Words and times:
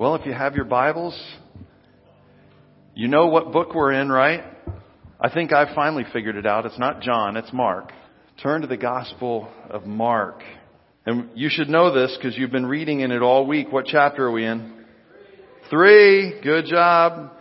Well, 0.00 0.14
if 0.14 0.24
you 0.24 0.32
have 0.32 0.54
your 0.54 0.64
Bibles, 0.64 1.14
you 2.94 3.06
know 3.06 3.26
what 3.26 3.52
book 3.52 3.74
we're 3.74 3.92
in, 3.92 4.08
right? 4.08 4.42
I 5.20 5.28
think 5.28 5.52
I've 5.52 5.74
finally 5.74 6.04
figured 6.10 6.36
it 6.36 6.46
out. 6.46 6.64
It's 6.64 6.78
not 6.78 7.02
John, 7.02 7.36
it's 7.36 7.52
Mark. 7.52 7.92
Turn 8.42 8.62
to 8.62 8.66
the 8.66 8.78
Gospel 8.78 9.52
of 9.68 9.84
Mark. 9.84 10.40
And 11.04 11.28
you 11.34 11.50
should 11.50 11.68
know 11.68 11.92
this 11.92 12.16
because 12.16 12.34
you've 12.38 12.50
been 12.50 12.64
reading 12.64 13.00
in 13.00 13.10
it 13.10 13.20
all 13.20 13.46
week. 13.46 13.70
What 13.70 13.84
chapter 13.84 14.28
are 14.28 14.30
we 14.30 14.46
in? 14.46 14.72
Three. 15.68 16.40
Good 16.42 16.64
job. 16.64 17.32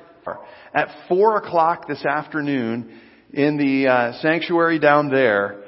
At 0.74 0.90
four 1.08 1.38
o'clock 1.38 1.88
this 1.88 2.04
afternoon 2.06 3.00
in 3.32 3.56
the 3.56 3.88
uh, 3.90 4.22
sanctuary 4.22 4.80
down 4.80 5.10
there, 5.10 5.64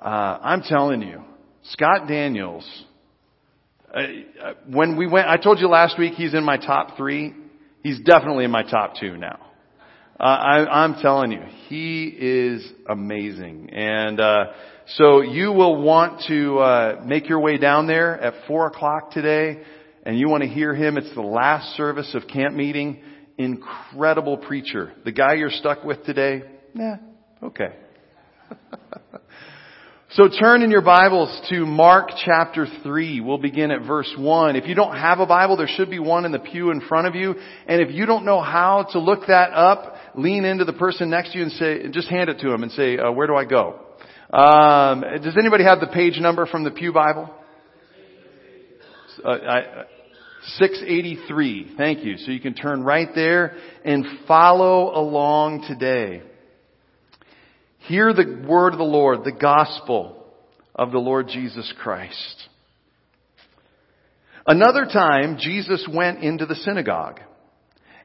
uh, 0.00 0.38
I'm 0.42 0.62
telling 0.62 1.02
you, 1.02 1.24
Scott 1.70 2.06
Daniels, 2.06 2.64
when 4.68 4.96
we 4.96 5.06
went, 5.06 5.28
I 5.28 5.36
told 5.36 5.58
you 5.58 5.68
last 5.68 5.98
week 5.98 6.14
he's 6.14 6.34
in 6.34 6.44
my 6.44 6.56
top 6.56 6.96
three. 6.96 7.34
He's 7.82 8.00
definitely 8.00 8.44
in 8.44 8.50
my 8.50 8.62
top 8.62 8.94
two 8.98 9.16
now. 9.16 9.38
Uh, 10.18 10.22
I, 10.22 10.82
I'm 10.84 10.94
telling 11.00 11.32
you, 11.32 11.42
he 11.68 12.06
is 12.06 12.66
amazing. 12.88 13.70
And, 13.70 14.18
uh, 14.18 14.44
so 14.94 15.20
you 15.20 15.52
will 15.52 15.82
want 15.82 16.22
to, 16.28 16.58
uh, 16.58 17.02
make 17.04 17.28
your 17.28 17.40
way 17.40 17.58
down 17.58 17.86
there 17.86 18.18
at 18.18 18.46
four 18.46 18.66
o'clock 18.66 19.10
today 19.10 19.62
and 20.06 20.18
you 20.18 20.28
want 20.28 20.42
to 20.42 20.48
hear 20.48 20.74
him. 20.74 20.96
It's 20.96 21.12
the 21.14 21.20
last 21.20 21.76
service 21.76 22.14
of 22.14 22.28
camp 22.28 22.54
meeting. 22.54 23.02
Incredible 23.36 24.38
preacher. 24.38 24.92
The 25.04 25.12
guy 25.12 25.34
you're 25.34 25.50
stuck 25.50 25.84
with 25.84 26.04
today, 26.04 26.42
nah, 26.72 26.96
okay. 27.42 27.74
So 30.10 30.28
turn 30.28 30.62
in 30.62 30.70
your 30.70 30.82
Bibles 30.82 31.42
to 31.50 31.66
Mark 31.66 32.10
chapter 32.24 32.68
3. 32.84 33.20
We'll 33.20 33.38
begin 33.38 33.72
at 33.72 33.82
verse 33.84 34.14
1. 34.16 34.54
If 34.54 34.68
you 34.68 34.76
don't 34.76 34.96
have 34.96 35.18
a 35.18 35.26
Bible, 35.26 35.56
there 35.56 35.66
should 35.66 35.90
be 35.90 35.98
one 35.98 36.24
in 36.24 36.30
the 36.30 36.38
pew 36.38 36.70
in 36.70 36.80
front 36.80 37.08
of 37.08 37.16
you. 37.16 37.34
And 37.66 37.82
if 37.82 37.92
you 37.92 38.06
don't 38.06 38.24
know 38.24 38.40
how 38.40 38.86
to 38.92 39.00
look 39.00 39.26
that 39.26 39.50
up, 39.52 39.96
lean 40.14 40.44
into 40.44 40.64
the 40.64 40.72
person 40.72 41.10
next 41.10 41.32
to 41.32 41.38
you 41.38 41.44
and 41.44 41.52
say, 41.52 41.88
just 41.90 42.08
hand 42.08 42.30
it 42.30 42.38
to 42.38 42.52
him 42.52 42.62
and 42.62 42.70
say, 42.70 42.96
uh, 42.96 43.10
where 43.10 43.26
do 43.26 43.34
I 43.34 43.46
go? 43.46 43.80
Um, 44.32 45.02
does 45.24 45.36
anybody 45.36 45.64
have 45.64 45.80
the 45.80 45.88
page 45.88 46.20
number 46.20 46.46
from 46.46 46.62
the 46.62 46.70
Pew 46.70 46.92
Bible? 46.92 47.28
Uh, 49.24 49.28
I, 49.28 49.84
683. 50.58 51.74
Thank 51.76 52.04
you. 52.04 52.16
So 52.18 52.30
you 52.30 52.40
can 52.40 52.54
turn 52.54 52.84
right 52.84 53.08
there 53.12 53.56
and 53.84 54.06
follow 54.28 54.96
along 54.96 55.64
today. 55.66 56.22
Hear 57.86 58.12
the 58.12 58.44
word 58.48 58.72
of 58.72 58.78
the 58.78 58.84
Lord, 58.84 59.22
the 59.22 59.30
gospel 59.30 60.26
of 60.74 60.90
the 60.90 60.98
Lord 60.98 61.28
Jesus 61.28 61.72
Christ. 61.80 62.48
Another 64.44 64.86
time, 64.86 65.38
Jesus 65.38 65.88
went 65.92 66.22
into 66.22 66.46
the 66.46 66.56
synagogue, 66.56 67.20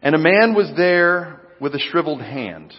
and 0.04 0.14
a 0.14 0.20
man 0.20 0.54
was 0.54 0.72
there 0.78 1.42
with 1.60 1.74
a 1.74 1.80
shriveled 1.80 2.22
hand. 2.22 2.74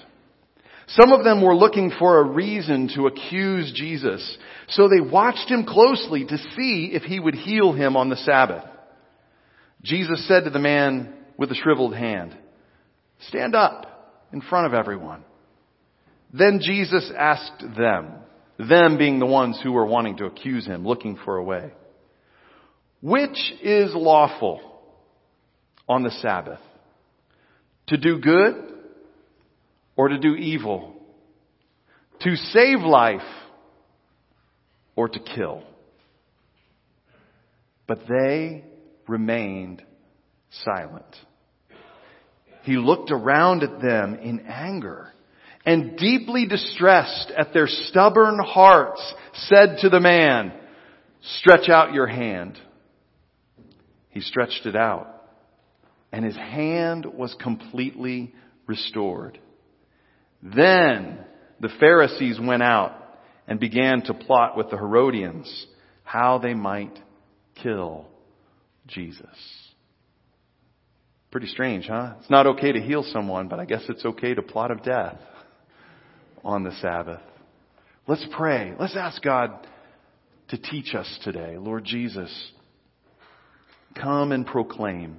Some 0.86 1.10
of 1.10 1.24
them 1.24 1.42
were 1.42 1.56
looking 1.56 1.90
for 1.98 2.20
a 2.20 2.30
reason 2.30 2.88
to 2.94 3.08
accuse 3.08 3.72
Jesus, 3.74 4.38
so 4.68 4.88
they 4.88 5.00
watched 5.00 5.50
him 5.50 5.64
closely 5.64 6.24
to 6.24 6.38
see 6.56 6.90
if 6.92 7.02
he 7.02 7.18
would 7.18 7.34
heal 7.34 7.72
him 7.72 7.96
on 7.96 8.10
the 8.10 8.16
Sabbath. 8.16 8.64
Jesus 9.82 10.26
said 10.28 10.44
to 10.44 10.50
the 10.50 10.60
man 10.60 11.14
with 11.36 11.48
the 11.48 11.56
shriveled 11.56 11.96
hand, 11.96 12.36
Stand 13.28 13.56
up 13.56 14.28
in 14.32 14.40
front 14.40 14.66
of 14.66 14.74
everyone. 14.74 15.24
Then 16.32 16.60
Jesus 16.62 17.10
asked 17.16 17.62
them, 17.76 18.14
them 18.58 18.96
being 18.96 19.18
the 19.18 19.26
ones 19.26 19.60
who 19.62 19.72
were 19.72 19.86
wanting 19.86 20.16
to 20.18 20.24
accuse 20.24 20.64
him, 20.64 20.86
looking 20.86 21.18
for 21.24 21.36
a 21.36 21.44
way, 21.44 21.72
which 23.00 23.52
is 23.62 23.94
lawful 23.94 24.60
on 25.88 26.02
the 26.02 26.10
Sabbath? 26.10 26.60
To 27.88 27.96
do 27.96 28.18
good 28.18 28.54
or 29.96 30.08
to 30.08 30.18
do 30.18 30.34
evil? 30.34 30.94
To 32.20 32.36
save 32.36 32.80
life 32.80 33.20
or 34.96 35.08
to 35.08 35.18
kill? 35.18 35.64
But 37.86 38.06
they 38.08 38.64
remained 39.08 39.82
silent. 40.64 41.16
He 42.62 42.76
looked 42.76 43.10
around 43.10 43.64
at 43.64 43.82
them 43.82 44.14
in 44.14 44.46
anger 44.46 45.12
and 45.64 45.96
deeply 45.96 46.46
distressed 46.46 47.32
at 47.36 47.52
their 47.52 47.66
stubborn 47.66 48.38
hearts, 48.38 49.14
said 49.34 49.78
to 49.80 49.88
the 49.88 50.00
man, 50.00 50.52
stretch 51.38 51.68
out 51.68 51.94
your 51.94 52.06
hand. 52.06 52.58
He 54.10 54.20
stretched 54.20 54.66
it 54.66 54.76
out 54.76 55.12
and 56.12 56.24
his 56.24 56.36
hand 56.36 57.06
was 57.06 57.34
completely 57.40 58.34
restored. 58.66 59.38
Then 60.42 61.18
the 61.60 61.70
Pharisees 61.80 62.38
went 62.40 62.62
out 62.62 62.94
and 63.48 63.58
began 63.58 64.02
to 64.02 64.14
plot 64.14 64.56
with 64.56 64.70
the 64.70 64.76
Herodians 64.76 65.66
how 66.04 66.38
they 66.38 66.54
might 66.54 66.98
kill 67.62 68.06
Jesus. 68.86 69.26
Pretty 71.30 71.46
strange, 71.46 71.86
huh? 71.86 72.14
It's 72.20 72.28
not 72.28 72.46
okay 72.46 72.72
to 72.72 72.80
heal 72.80 73.04
someone, 73.04 73.48
but 73.48 73.58
I 73.58 73.64
guess 73.64 73.84
it's 73.88 74.04
okay 74.04 74.34
to 74.34 74.42
plot 74.42 74.70
of 74.70 74.82
death 74.82 75.18
on 76.44 76.64
the 76.64 76.72
Sabbath. 76.80 77.20
Let's 78.06 78.26
pray. 78.36 78.74
Let's 78.78 78.96
ask 78.96 79.22
God 79.22 79.66
to 80.48 80.58
teach 80.58 80.94
us 80.94 81.18
today. 81.22 81.56
Lord 81.56 81.84
Jesus, 81.84 82.30
come 84.00 84.32
and 84.32 84.46
proclaim. 84.46 85.18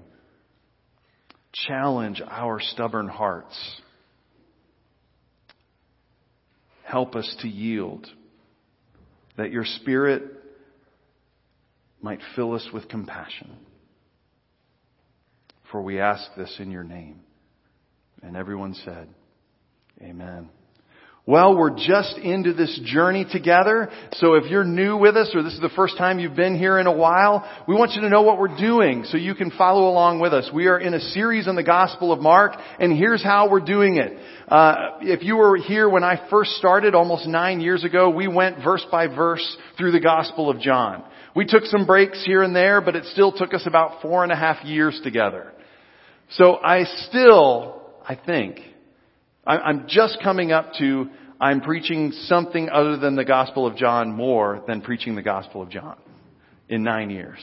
Challenge 1.68 2.22
our 2.28 2.60
stubborn 2.60 3.08
hearts. 3.08 3.82
Help 6.84 7.16
us 7.16 7.36
to 7.42 7.48
yield 7.48 8.08
that 9.38 9.52
your 9.52 9.66
Spirit 9.66 10.24
might 12.02 12.20
fill 12.36 12.54
us 12.54 12.68
with 12.74 12.88
compassion. 12.90 13.52
For 15.72 15.82
we 15.82 16.00
ask 16.00 16.24
this 16.38 16.56
in 16.60 16.70
your 16.70 16.84
name. 16.84 17.22
And 18.22 18.38
everyone 18.38 18.76
said, 18.86 19.10
Amen. 20.02 20.50
Well, 21.26 21.56
we're 21.56 21.78
just 21.78 22.18
into 22.18 22.52
this 22.52 22.78
journey 22.84 23.26
together. 23.32 23.90
So 24.16 24.34
if 24.34 24.52
you're 24.52 24.66
new 24.66 24.98
with 24.98 25.16
us 25.16 25.32
or 25.34 25.42
this 25.42 25.54
is 25.54 25.62
the 25.62 25.70
first 25.70 25.98
time 25.98 26.20
you've 26.20 26.36
been 26.36 26.58
here 26.58 26.78
in 26.80 26.86
a 26.86 26.92
while, 26.92 27.50
we 27.66 27.76
want 27.76 27.94
you 27.94 28.02
to 28.02 28.10
know 28.10 28.24
what 28.24 28.38
we're 28.38 28.58
doing 28.58 29.06
so 29.06 29.16
you 29.16 29.34
can 29.34 29.50
follow 29.52 29.88
along 29.88 30.20
with 30.20 30.34
us. 30.34 30.50
We 30.54 30.68
are 30.68 30.78
in 30.78 30.94
a 30.94 31.00
series 31.00 31.48
on 31.48 31.56
the 31.56 31.64
Gospel 31.64 32.12
of 32.12 32.20
Mark 32.20 32.60
and 32.78 32.92
here's 32.92 33.24
how 33.24 33.50
we're 33.50 33.62
doing 33.62 33.96
it. 33.96 34.18
Uh, 34.50 34.98
if 35.00 35.24
you 35.24 35.38
were 35.38 35.56
here 35.56 35.88
when 35.88 36.04
I 36.04 36.28
first 36.30 36.52
started 36.56 36.94
almost 36.94 37.26
nine 37.26 37.62
years 37.62 37.86
ago, 37.86 38.10
we 38.10 38.28
went 38.28 38.62
verse 38.62 38.86
by 38.92 39.08
verse 39.08 39.58
through 39.78 39.94
the 39.94 40.02
Gospel 40.02 40.50
of 40.50 40.60
John. 40.60 41.06
We 41.38 41.46
took 41.46 41.64
some 41.64 41.86
breaks 41.86 42.22
here 42.26 42.44
and 42.44 42.54
there, 42.54 42.82
but 42.82 42.98
it 42.98 43.06
still 43.06 43.32
took 43.32 43.54
us 43.54 43.64
about 43.66 44.02
four 44.02 44.24
and 44.24 44.32
a 44.34 44.36
half 44.36 44.66
years 44.66 45.00
together. 45.06 45.54
So 46.32 46.58
I 46.58 46.84
still, 46.84 47.82
I 48.06 48.16
think, 48.16 48.60
I'm 49.46 49.86
just 49.88 50.20
coming 50.24 50.52
up 50.52 50.74
to, 50.80 51.10
I'm 51.40 51.62
preaching 51.62 52.12
something 52.12 52.70
other 52.70 52.98
than 52.98 53.16
the 53.16 53.26
Gospel 53.26 53.68
of 53.68 53.76
John 53.76 54.14
more 54.14 54.64
than 54.68 54.82
preaching 54.82 55.16
the 55.16 55.22
Gospel 55.22 55.62
of 55.62 55.70
John 55.70 55.98
in 56.70 56.84
nine 56.84 57.10
years. 57.10 57.40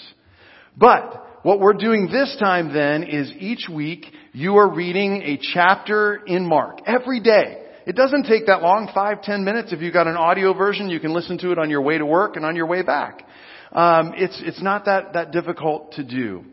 But 0.76 1.42
what 1.42 1.60
we're 1.60 1.74
doing 1.74 2.08
this 2.10 2.36
time 2.38 2.72
then 2.72 3.02
is 3.02 3.32
each 3.38 3.68
week 3.72 4.06
you 4.32 4.56
are 4.56 4.72
reading 4.72 5.22
a 5.22 5.38
chapter 5.52 6.20
in 6.26 6.46
Mark 6.46 6.80
every 6.86 7.20
day. 7.20 7.66
It 7.86 7.96
doesn't 7.96 8.24
take 8.24 8.46
that 8.46 8.62
long, 8.62 8.90
five, 8.94 9.22
ten 9.22 9.44
minutes. 9.44 9.72
If 9.72 9.80
you've 9.80 9.92
got 9.92 10.06
an 10.06 10.16
audio 10.16 10.54
version, 10.54 10.90
you 10.90 11.00
can 11.00 11.12
listen 11.12 11.38
to 11.38 11.50
it 11.50 11.58
on 11.58 11.70
your 11.70 11.82
way 11.82 11.98
to 11.98 12.06
work 12.06 12.36
and 12.36 12.44
on 12.44 12.56
your 12.56 12.66
way 12.66 12.82
back. 12.82 13.26
Um, 13.72 14.12
it's 14.16 14.40
it's 14.44 14.62
not 14.62 14.84
that 14.84 15.14
that 15.14 15.32
difficult 15.32 15.92
to 15.92 16.04
do. 16.04 16.44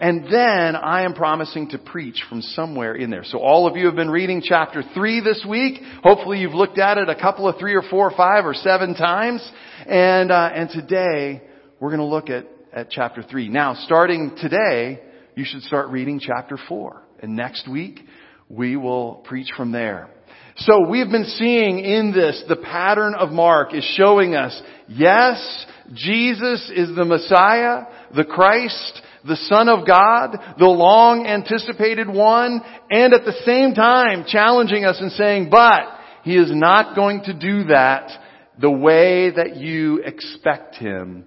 And 0.00 0.24
then 0.32 0.76
I 0.76 1.02
am 1.02 1.12
promising 1.12 1.68
to 1.70 1.78
preach 1.78 2.24
from 2.26 2.40
somewhere 2.40 2.94
in 2.94 3.10
there. 3.10 3.22
So 3.22 3.38
all 3.38 3.66
of 3.66 3.76
you 3.76 3.84
have 3.84 3.96
been 3.96 4.08
reading 4.08 4.40
chapter 4.42 4.82
3 4.94 5.20
this 5.20 5.44
week. 5.46 5.82
Hopefully 6.02 6.38
you've 6.38 6.54
looked 6.54 6.78
at 6.78 6.96
it 6.96 7.10
a 7.10 7.14
couple 7.14 7.46
of 7.46 7.58
three 7.58 7.74
or 7.74 7.82
four 7.82 8.10
or 8.10 8.16
five 8.16 8.46
or 8.46 8.54
seven 8.54 8.94
times. 8.94 9.46
And, 9.86 10.32
uh, 10.32 10.52
and 10.54 10.70
today 10.70 11.42
we're 11.80 11.90
going 11.90 12.00
to 12.00 12.06
look 12.06 12.30
at, 12.30 12.46
at 12.72 12.88
chapter 12.88 13.22
3. 13.22 13.50
Now 13.50 13.74
starting 13.74 14.34
today, 14.40 15.02
you 15.34 15.44
should 15.44 15.60
start 15.64 15.90
reading 15.90 16.18
chapter 16.18 16.58
4. 16.66 17.02
And 17.22 17.36
next 17.36 17.68
week 17.70 18.00
we 18.48 18.76
will 18.76 19.16
preach 19.16 19.50
from 19.54 19.70
there. 19.70 20.08
So 20.56 20.88
we've 20.88 21.10
been 21.10 21.26
seeing 21.26 21.78
in 21.78 22.12
this, 22.12 22.42
the 22.48 22.56
pattern 22.56 23.14
of 23.14 23.32
Mark 23.32 23.74
is 23.74 23.84
showing 23.96 24.34
us, 24.34 24.58
yes, 24.88 25.66
Jesus 25.92 26.72
is 26.74 26.96
the 26.96 27.04
Messiah, 27.04 27.82
the 28.16 28.24
Christ, 28.24 29.02
the 29.24 29.36
Son 29.36 29.68
of 29.68 29.86
God, 29.86 30.38
the 30.58 30.66
long 30.66 31.26
anticipated 31.26 32.08
one, 32.08 32.60
and 32.90 33.12
at 33.12 33.24
the 33.24 33.40
same 33.44 33.74
time 33.74 34.24
challenging 34.26 34.84
us 34.84 34.98
and 35.00 35.12
saying, 35.12 35.48
but 35.50 35.82
He 36.22 36.36
is 36.36 36.50
not 36.52 36.94
going 36.94 37.22
to 37.24 37.34
do 37.34 37.64
that 37.64 38.10
the 38.58 38.70
way 38.70 39.30
that 39.30 39.56
you 39.56 39.98
expect 39.98 40.76
Him 40.76 41.24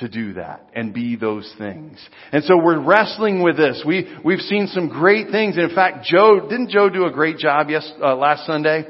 to 0.00 0.08
do 0.08 0.32
that 0.34 0.66
and 0.74 0.94
be 0.94 1.16
those 1.16 1.52
things. 1.58 1.98
And 2.32 2.42
so 2.44 2.56
we're 2.56 2.80
wrestling 2.80 3.42
with 3.42 3.56
this. 3.56 3.82
We, 3.86 4.10
we've 4.24 4.40
seen 4.40 4.66
some 4.68 4.88
great 4.88 5.30
things. 5.30 5.56
And 5.56 5.68
in 5.68 5.74
fact, 5.74 6.06
Joe, 6.06 6.48
didn't 6.48 6.70
Joe 6.70 6.88
do 6.88 7.04
a 7.04 7.12
great 7.12 7.36
job 7.36 7.68
yes, 7.68 7.90
uh, 8.02 8.16
last 8.16 8.46
Sunday? 8.46 8.84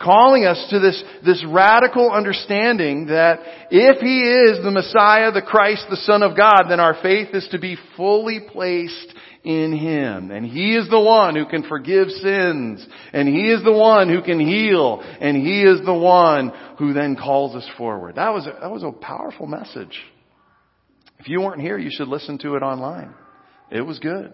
Calling 0.00 0.44
us 0.44 0.64
to 0.70 0.78
this, 0.78 1.02
this 1.24 1.44
radical 1.48 2.12
understanding 2.12 3.06
that 3.06 3.40
if 3.70 4.00
He 4.00 4.20
is 4.20 4.62
the 4.62 4.70
Messiah, 4.70 5.32
the 5.32 5.42
Christ, 5.42 5.86
the 5.90 5.96
Son 5.96 6.22
of 6.22 6.36
God, 6.36 6.64
then 6.68 6.78
our 6.78 6.96
faith 7.02 7.28
is 7.34 7.48
to 7.50 7.58
be 7.58 7.76
fully 7.96 8.40
placed 8.52 9.14
in 9.42 9.76
Him. 9.76 10.30
And 10.30 10.46
He 10.46 10.76
is 10.76 10.88
the 10.88 11.00
one 11.00 11.34
who 11.34 11.46
can 11.46 11.64
forgive 11.68 12.08
sins. 12.10 12.86
And 13.12 13.28
He 13.28 13.50
is 13.50 13.64
the 13.64 13.72
one 13.72 14.08
who 14.08 14.22
can 14.22 14.38
heal. 14.38 15.00
And 15.20 15.36
He 15.36 15.62
is 15.62 15.84
the 15.84 15.94
one 15.94 16.52
who 16.78 16.92
then 16.92 17.16
calls 17.16 17.56
us 17.56 17.68
forward. 17.76 18.16
That 18.16 18.32
was 18.32 18.46
a, 18.46 18.56
that 18.60 18.70
was 18.70 18.84
a 18.84 18.92
powerful 18.92 19.46
message. 19.46 19.98
If 21.18 21.28
you 21.28 21.40
weren't 21.40 21.60
here, 21.60 21.78
you 21.78 21.90
should 21.92 22.08
listen 22.08 22.38
to 22.38 22.54
it 22.54 22.62
online. 22.62 23.14
It 23.70 23.82
was 23.82 23.98
good. 23.98 24.32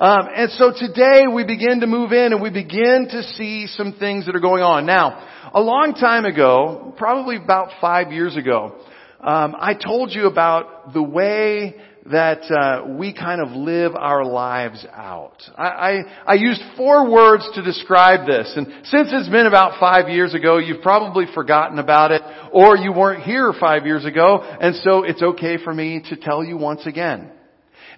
Um, 0.00 0.28
and 0.32 0.52
so 0.52 0.72
today 0.72 1.22
we 1.26 1.44
begin 1.44 1.80
to 1.80 1.88
move 1.88 2.12
in 2.12 2.32
and 2.32 2.40
we 2.40 2.50
begin 2.50 3.08
to 3.10 3.22
see 3.34 3.66
some 3.66 3.94
things 3.98 4.26
that 4.26 4.36
are 4.36 4.40
going 4.40 4.62
on. 4.62 4.86
Now, 4.86 5.50
a 5.52 5.60
long 5.60 5.94
time 5.94 6.24
ago, 6.24 6.94
probably 6.96 7.34
about 7.34 7.70
five 7.80 8.12
years 8.12 8.36
ago, 8.36 8.76
um, 9.20 9.56
I 9.58 9.74
told 9.74 10.12
you 10.12 10.28
about 10.28 10.92
the 10.94 11.02
way 11.02 11.74
that 12.12 12.42
uh, 12.42 12.94
we 12.94 13.12
kind 13.12 13.40
of 13.42 13.50
live 13.50 13.96
our 13.96 14.24
lives 14.24 14.86
out. 14.94 15.42
I, 15.56 15.66
I, 15.66 15.98
I 16.28 16.34
used 16.34 16.60
four 16.76 17.10
words 17.10 17.48
to 17.56 17.62
describe 17.62 18.24
this, 18.24 18.52
and 18.54 18.68
since 18.84 19.08
it's 19.10 19.28
been 19.28 19.46
about 19.46 19.80
five 19.80 20.08
years 20.08 20.32
ago, 20.32 20.58
you've 20.58 20.80
probably 20.80 21.24
forgotten 21.34 21.80
about 21.80 22.12
it, 22.12 22.22
or 22.52 22.76
you 22.76 22.92
weren't 22.92 23.24
here 23.24 23.52
five 23.58 23.84
years 23.84 24.04
ago, 24.04 24.42
and 24.60 24.76
so 24.76 25.02
it's 25.02 25.22
okay 25.22 25.56
for 25.62 25.74
me 25.74 26.04
to 26.08 26.16
tell 26.16 26.44
you 26.44 26.56
once 26.56 26.86
again. 26.86 27.32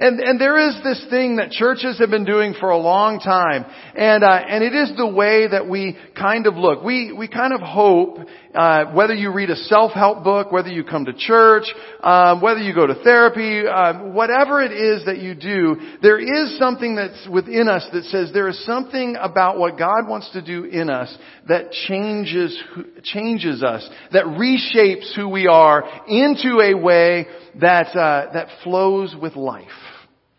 And, 0.00 0.18
and 0.18 0.40
there 0.40 0.58
is 0.58 0.76
this 0.82 1.04
thing 1.10 1.36
that 1.36 1.50
churches 1.50 1.98
have 1.98 2.08
been 2.08 2.24
doing 2.24 2.54
for 2.58 2.70
a 2.70 2.78
long 2.78 3.20
time, 3.20 3.66
and 3.94 4.24
uh, 4.24 4.30
and 4.30 4.64
it 4.64 4.74
is 4.74 4.96
the 4.96 5.06
way 5.06 5.46
that 5.46 5.68
we 5.68 5.94
kind 6.18 6.46
of 6.46 6.56
look. 6.56 6.82
We 6.82 7.12
we 7.12 7.28
kind 7.28 7.52
of 7.52 7.60
hope 7.60 8.16
uh, 8.54 8.92
whether 8.94 9.12
you 9.12 9.30
read 9.30 9.50
a 9.50 9.56
self-help 9.56 10.24
book, 10.24 10.52
whether 10.52 10.70
you 10.70 10.84
come 10.84 11.04
to 11.04 11.12
church, 11.12 11.64
um, 12.02 12.40
whether 12.40 12.60
you 12.60 12.74
go 12.74 12.86
to 12.86 12.94
therapy, 13.04 13.66
uh, 13.66 14.04
whatever 14.12 14.62
it 14.62 14.72
is 14.72 15.04
that 15.04 15.18
you 15.18 15.34
do, 15.34 15.76
there 16.00 16.18
is 16.18 16.58
something 16.58 16.96
that's 16.96 17.28
within 17.30 17.68
us 17.68 17.86
that 17.92 18.04
says 18.04 18.30
there 18.32 18.48
is 18.48 18.64
something 18.64 19.16
about 19.20 19.58
what 19.58 19.76
God 19.76 20.08
wants 20.08 20.30
to 20.32 20.40
do 20.40 20.64
in 20.64 20.88
us 20.88 21.14
that 21.46 21.72
changes 21.72 22.58
changes 23.02 23.62
us, 23.62 23.86
that 24.12 24.24
reshapes 24.24 25.14
who 25.14 25.28
we 25.28 25.46
are 25.46 25.84
into 26.08 26.58
a 26.60 26.72
way 26.72 27.26
that 27.60 27.88
uh, 27.94 28.32
that 28.32 28.48
flows 28.64 29.14
with 29.20 29.36
life. 29.36 29.68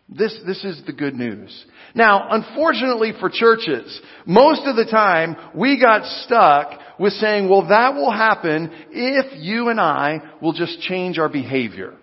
This, 0.08 0.38
this 0.46 0.62
is 0.64 0.82
the 0.86 0.92
good 0.92 1.14
news. 1.14 1.64
Now, 1.94 2.28
unfortunately 2.30 3.12
for 3.18 3.30
churches, 3.30 4.00
most 4.26 4.62
of 4.66 4.76
the 4.76 4.84
time 4.90 5.36
we 5.54 5.80
got 5.80 6.04
stuck 6.24 6.78
with 6.98 7.14
saying, 7.14 7.48
well, 7.48 7.68
that 7.68 7.94
will 7.94 8.12
happen 8.12 8.70
if 8.90 9.42
you 9.42 9.68
and 9.68 9.80
I 9.80 10.20
will 10.40 10.52
just 10.52 10.80
change 10.80 11.18
our 11.18 11.28
behavior. 11.28 11.94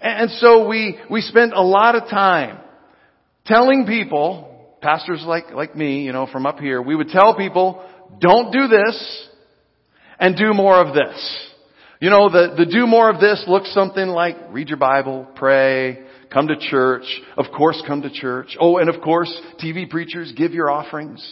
And 0.00 0.30
so 0.32 0.68
we, 0.68 0.98
we 1.10 1.20
spent 1.20 1.52
a 1.54 1.62
lot 1.62 1.94
of 1.94 2.08
time 2.10 2.58
telling 3.46 3.86
people, 3.86 4.76
pastors 4.82 5.22
like, 5.26 5.50
like 5.52 5.76
me, 5.76 6.02
you 6.02 6.12
know, 6.12 6.26
from 6.30 6.46
up 6.46 6.58
here, 6.58 6.82
we 6.82 6.96
would 6.96 7.08
tell 7.08 7.36
people, 7.36 7.82
don't 8.20 8.52
do 8.52 8.66
this 8.68 9.28
and 10.18 10.36
do 10.36 10.52
more 10.52 10.80
of 10.80 10.94
this. 10.94 11.50
You 12.00 12.10
know, 12.10 12.28
the, 12.28 12.54
the 12.58 12.66
do 12.66 12.86
more 12.86 13.08
of 13.08 13.20
this 13.20 13.44
looks 13.46 13.72
something 13.72 14.06
like 14.06 14.36
read 14.50 14.68
your 14.68 14.78
Bible, 14.78 15.26
pray, 15.36 16.04
come 16.34 16.48
to 16.48 16.56
church. 16.58 17.04
Of 17.38 17.46
course, 17.56 17.82
come 17.86 18.02
to 18.02 18.10
church. 18.10 18.56
Oh, 18.60 18.76
and 18.78 18.90
of 18.90 19.00
course, 19.00 19.34
TV 19.62 19.88
preachers, 19.88 20.32
give 20.36 20.52
your 20.52 20.70
offerings. 20.70 21.24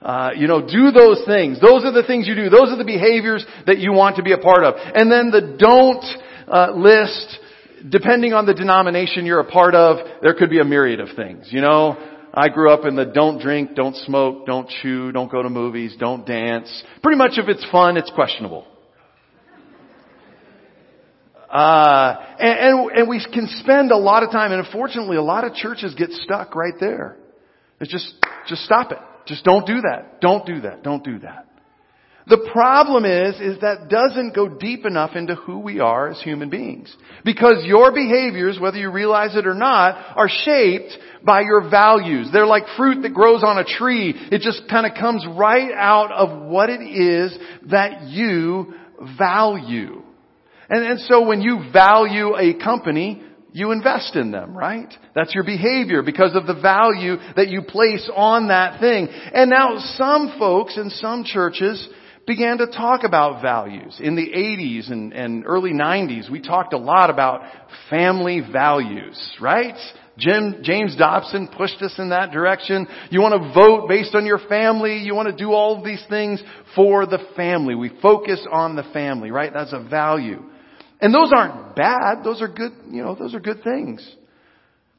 Uh, 0.00 0.30
you 0.36 0.46
know, 0.46 0.60
do 0.60 0.92
those 0.92 1.22
things. 1.26 1.60
Those 1.60 1.84
are 1.84 1.92
the 1.92 2.04
things 2.06 2.28
you 2.28 2.34
do. 2.34 2.48
Those 2.48 2.70
are 2.70 2.78
the 2.78 2.84
behaviors 2.84 3.44
that 3.66 3.78
you 3.78 3.92
want 3.92 4.16
to 4.16 4.22
be 4.22 4.32
a 4.32 4.38
part 4.38 4.62
of. 4.62 4.74
And 4.76 5.10
then 5.10 5.30
the 5.30 5.56
don't 5.58 6.04
uh, 6.46 6.72
list, 6.76 7.38
depending 7.88 8.32
on 8.32 8.46
the 8.46 8.54
denomination 8.54 9.26
you're 9.26 9.40
a 9.40 9.50
part 9.50 9.74
of, 9.74 9.98
there 10.22 10.34
could 10.34 10.50
be 10.50 10.60
a 10.60 10.64
myriad 10.64 11.00
of 11.00 11.08
things. 11.16 11.48
You 11.50 11.60
know, 11.60 11.96
I 12.32 12.48
grew 12.48 12.70
up 12.70 12.84
in 12.84 12.94
the 12.94 13.06
don't 13.06 13.40
drink, 13.40 13.74
don't 13.74 13.96
smoke, 13.96 14.46
don't 14.46 14.68
chew, 14.82 15.10
don't 15.10 15.30
go 15.30 15.42
to 15.42 15.48
movies, 15.48 15.96
don't 15.98 16.26
dance. 16.26 16.70
Pretty 17.02 17.16
much 17.18 17.32
if 17.36 17.48
it's 17.48 17.66
fun, 17.72 17.96
it's 17.96 18.10
questionable. 18.14 18.66
Uh, 21.50 22.16
and, 22.38 22.58
and, 22.58 22.90
and 22.90 23.08
we 23.08 23.24
can 23.32 23.46
spend 23.60 23.90
a 23.92 23.96
lot 23.96 24.22
of 24.22 24.30
time, 24.30 24.52
and 24.52 24.64
unfortunately, 24.64 25.16
a 25.16 25.22
lot 25.22 25.44
of 25.44 25.54
churches 25.54 25.94
get 25.94 26.10
stuck 26.10 26.54
right 26.54 26.74
there. 26.80 27.16
It's 27.80 27.90
just, 27.90 28.14
just 28.48 28.62
stop 28.62 28.92
it. 28.92 28.98
Just 29.26 29.44
don't 29.44 29.66
do 29.66 29.80
that. 29.82 30.20
Don't 30.20 30.46
do 30.46 30.60
that. 30.62 30.82
Don't 30.82 31.04
do 31.04 31.18
that. 31.20 31.46
The 32.28 32.48
problem 32.52 33.04
is, 33.04 33.36
is 33.40 33.60
that 33.60 33.88
doesn't 33.88 34.34
go 34.34 34.48
deep 34.48 34.84
enough 34.84 35.14
into 35.14 35.36
who 35.36 35.60
we 35.60 35.78
are 35.78 36.10
as 36.10 36.20
human 36.20 36.50
beings. 36.50 36.94
Because 37.24 37.64
your 37.64 37.92
behaviors, 37.92 38.58
whether 38.58 38.78
you 38.78 38.90
realize 38.90 39.36
it 39.36 39.46
or 39.46 39.54
not, 39.54 40.16
are 40.16 40.28
shaped 40.28 40.98
by 41.22 41.42
your 41.42 41.70
values. 41.70 42.28
They're 42.32 42.46
like 42.46 42.64
fruit 42.76 43.02
that 43.02 43.14
grows 43.14 43.44
on 43.44 43.58
a 43.58 43.64
tree. 43.64 44.12
It 44.32 44.40
just 44.40 44.68
kind 44.68 44.86
of 44.86 44.98
comes 44.98 45.24
right 45.38 45.70
out 45.72 46.10
of 46.10 46.48
what 46.48 46.68
it 46.68 46.82
is 46.82 47.36
that 47.70 48.08
you 48.08 48.74
value. 49.16 50.02
And, 50.68 50.84
and 50.84 51.00
so 51.00 51.26
when 51.26 51.40
you 51.40 51.70
value 51.72 52.36
a 52.36 52.54
company, 52.62 53.22
you 53.52 53.72
invest 53.72 54.16
in 54.16 54.32
them, 54.32 54.56
right? 54.56 54.92
That's 55.14 55.34
your 55.34 55.44
behavior 55.44 56.02
because 56.02 56.34
of 56.34 56.46
the 56.46 56.60
value 56.60 57.16
that 57.36 57.48
you 57.48 57.62
place 57.62 58.08
on 58.14 58.48
that 58.48 58.80
thing. 58.80 59.08
And 59.08 59.48
now 59.48 59.78
some 59.96 60.34
folks 60.38 60.76
in 60.76 60.90
some 60.90 61.24
churches 61.24 61.88
began 62.26 62.58
to 62.58 62.66
talk 62.66 63.04
about 63.04 63.40
values. 63.40 63.98
In 63.98 64.16
the 64.16 64.28
80s 64.28 64.90
and, 64.90 65.12
and 65.12 65.44
early 65.46 65.72
90s, 65.72 66.30
we 66.30 66.42
talked 66.42 66.74
a 66.74 66.78
lot 66.78 67.08
about 67.08 67.42
family 67.88 68.42
values, 68.52 69.18
right? 69.40 69.76
Jim, 70.18 70.56
James 70.62 70.96
Dobson 70.96 71.48
pushed 71.56 71.80
us 71.82 71.94
in 71.98 72.08
that 72.10 72.32
direction. 72.32 72.86
You 73.10 73.20
want 73.20 73.40
to 73.40 73.54
vote 73.54 73.88
based 73.88 74.14
on 74.14 74.26
your 74.26 74.40
family. 74.50 74.98
You 74.98 75.14
want 75.14 75.28
to 75.28 75.36
do 75.36 75.52
all 75.52 75.78
of 75.78 75.84
these 75.84 76.02
things 76.08 76.42
for 76.74 77.06
the 77.06 77.20
family. 77.36 77.74
We 77.74 77.90
focus 78.02 78.44
on 78.50 78.76
the 78.76 78.84
family, 78.92 79.30
right? 79.30 79.52
That's 79.52 79.72
a 79.72 79.86
value. 79.88 80.42
And 81.00 81.14
those 81.14 81.32
aren't 81.34 81.76
bad. 81.76 82.24
Those 82.24 82.40
are 82.40 82.48
good, 82.48 82.72
you 82.90 83.02
know, 83.02 83.14
those 83.14 83.34
are 83.34 83.40
good 83.40 83.62
things. 83.62 84.08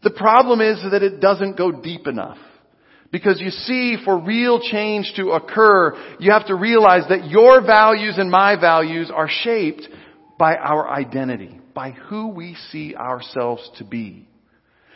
The 0.04 0.12
problem 0.12 0.62
is 0.62 0.80
that 0.92 1.04
it 1.04 1.20
doesn't 1.20 1.58
go 1.58 1.72
deep 1.72 2.08
enough. 2.08 2.38
Because 3.12 3.40
you 3.40 3.52
see, 3.52 3.98
for 4.04 4.20
real 4.20 4.60
change 4.60 5.14
to 5.16 5.30
occur, 5.30 5.96
you 6.20 6.32
have 6.32 6.48
to 6.48 6.56
realize 6.56 7.04
that 7.10 7.26
your 7.30 7.62
values 7.66 8.16
and 8.18 8.30
my 8.30 8.60
values 8.60 9.10
are 9.14 9.30
shaped 9.30 9.88
by 10.38 10.56
our 10.56 10.90
identity, 10.90 11.60
by 11.74 11.92
who 11.92 12.28
we 12.28 12.56
see 12.70 12.96
ourselves 12.96 13.70
to 13.78 13.86
be. 13.86 14.28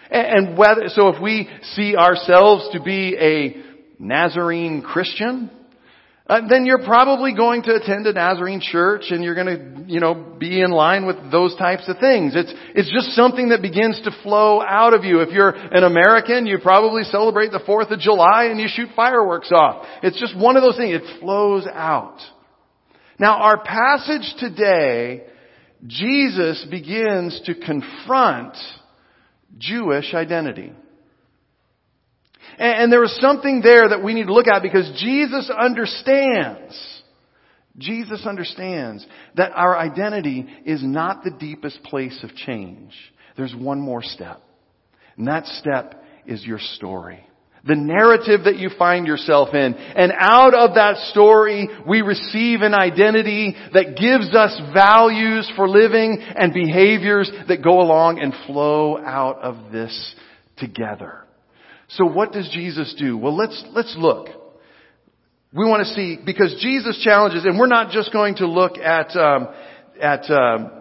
And 0.10 0.58
whether, 0.58 0.89
so 0.89 1.08
if 1.08 1.22
we 1.22 1.48
see 1.74 1.96
ourselves 1.96 2.67
to 2.74 2.81
be 2.81 3.15
a 3.17 3.63
Nazarene 3.98 4.81
Christian, 4.81 5.50
uh, 6.31 6.47
then 6.47 6.65
you're 6.65 6.85
probably 6.85 7.35
going 7.35 7.61
to 7.61 7.75
attend 7.75 8.07
a 8.07 8.13
Nazarene 8.13 8.61
church 8.61 9.07
and 9.09 9.21
you're 9.21 9.35
going 9.35 9.47
to, 9.47 9.83
you 9.91 10.00
know, 10.00 10.13
be 10.13 10.61
in 10.61 10.71
line 10.71 11.05
with 11.05 11.17
those 11.29 11.53
types 11.57 11.89
of 11.89 11.97
things. 12.00 12.31
It's, 12.38 12.53
it's 12.73 12.89
just 12.89 13.17
something 13.17 13.50
that 13.50 13.61
begins 13.61 14.00
to 14.05 14.11
flow 14.23 14.61
out 14.61 14.93
of 14.93 15.03
you. 15.03 15.19
If 15.19 15.31
you're 15.31 15.50
an 15.50 15.83
American, 15.83 16.45
you 16.45 16.57
probably 16.63 17.03
celebrate 17.03 17.51
the 17.51 17.59
4th 17.59 17.91
of 17.91 18.00
July 18.00 18.45
and 18.45 18.61
you 18.61 18.69
shoot 18.69 18.88
fireworks 18.95 19.51
off. 19.51 19.85
It's 20.03 20.17
just 20.21 20.38
one 20.38 20.55
of 20.55 20.63
those 20.63 20.77
things. 20.77 21.01
It 21.01 21.19
flows 21.19 21.67
out. 21.69 22.19
Now 23.19 23.41
our 23.41 23.61
passage 23.61 24.33
today, 24.39 25.23
Jesus 25.85 26.65
begins 26.71 27.41
to 27.43 27.55
confront 27.55 28.55
Jewish 29.57 30.13
identity. 30.13 30.71
And, 32.58 32.91
there 32.91 33.03
is 33.03 33.17
something 33.20 33.62
there 33.62 33.89
that 33.89 34.03
we 34.03 34.13
need 34.13 34.27
to 34.27 34.34
look 34.34 34.48
at 34.48 34.62
because 34.62 34.91
Jesus 34.98 35.50
understands. 35.50 37.01
Jesus 37.77 38.25
understands 38.25 39.05
that 39.36 39.51
our 39.55 39.77
identity 39.77 40.46
is 40.65 40.84
not 40.84 41.24
the 41.24 41.31
deepest 41.31 41.84
place 41.84 42.20
of 42.24 42.36
change. 42.36 42.93
There's 43.38 43.55
one 43.55 43.79
more 43.79 44.03
step. 44.03 44.41
And 45.17 45.27
that 45.27 45.46
step 45.46 46.03
is 46.25 46.46
your 46.46 46.60
story. 46.60 47.25
The 47.63 47.75
narrative 47.75 48.46
that 48.46 48.58
you 48.58 48.70
find 48.77 49.05
yourself 49.05 49.53
in. 49.53 49.75
And 49.75 50.12
out 50.17 50.55
of 50.55 50.75
that 50.75 50.98
story, 51.12 51.70
we 51.88 52.01
receive 52.01 52.62
an 52.62 52.74
identity 52.74 53.55
that 53.74 53.96
gives 53.98 54.36
us 54.36 54.60
values 54.74 55.51
for 55.55 55.70
living 55.70 56.17
and 56.22 56.53
behaviors 56.53 57.31
that 57.48 57.63
go 57.63 57.81
along 57.81 58.20
and 58.20 58.34
flow 58.48 58.98
out 58.98 59.41
of 59.43 59.72
this 59.72 60.15
together. 60.58 61.21
So 61.95 62.05
what 62.05 62.31
does 62.31 62.50
Jesus 62.53 62.95
do? 62.98 63.17
Well, 63.17 63.36
let's, 63.36 63.63
let's 63.71 63.95
look. 63.98 64.27
We 65.53 65.65
want 65.65 65.86
to 65.86 65.93
see, 65.93 66.17
because 66.25 66.57
Jesus 66.62 67.01
challenges, 67.03 67.43
and 67.43 67.60
we're 67.60 67.67
not 67.67 67.91
just 67.91 68.13
going 68.13 68.36
to 68.36 68.48
look 68.48 68.77
at, 68.77 69.13
um, 69.17 69.50
at, 70.01 70.29
um, 70.31 70.71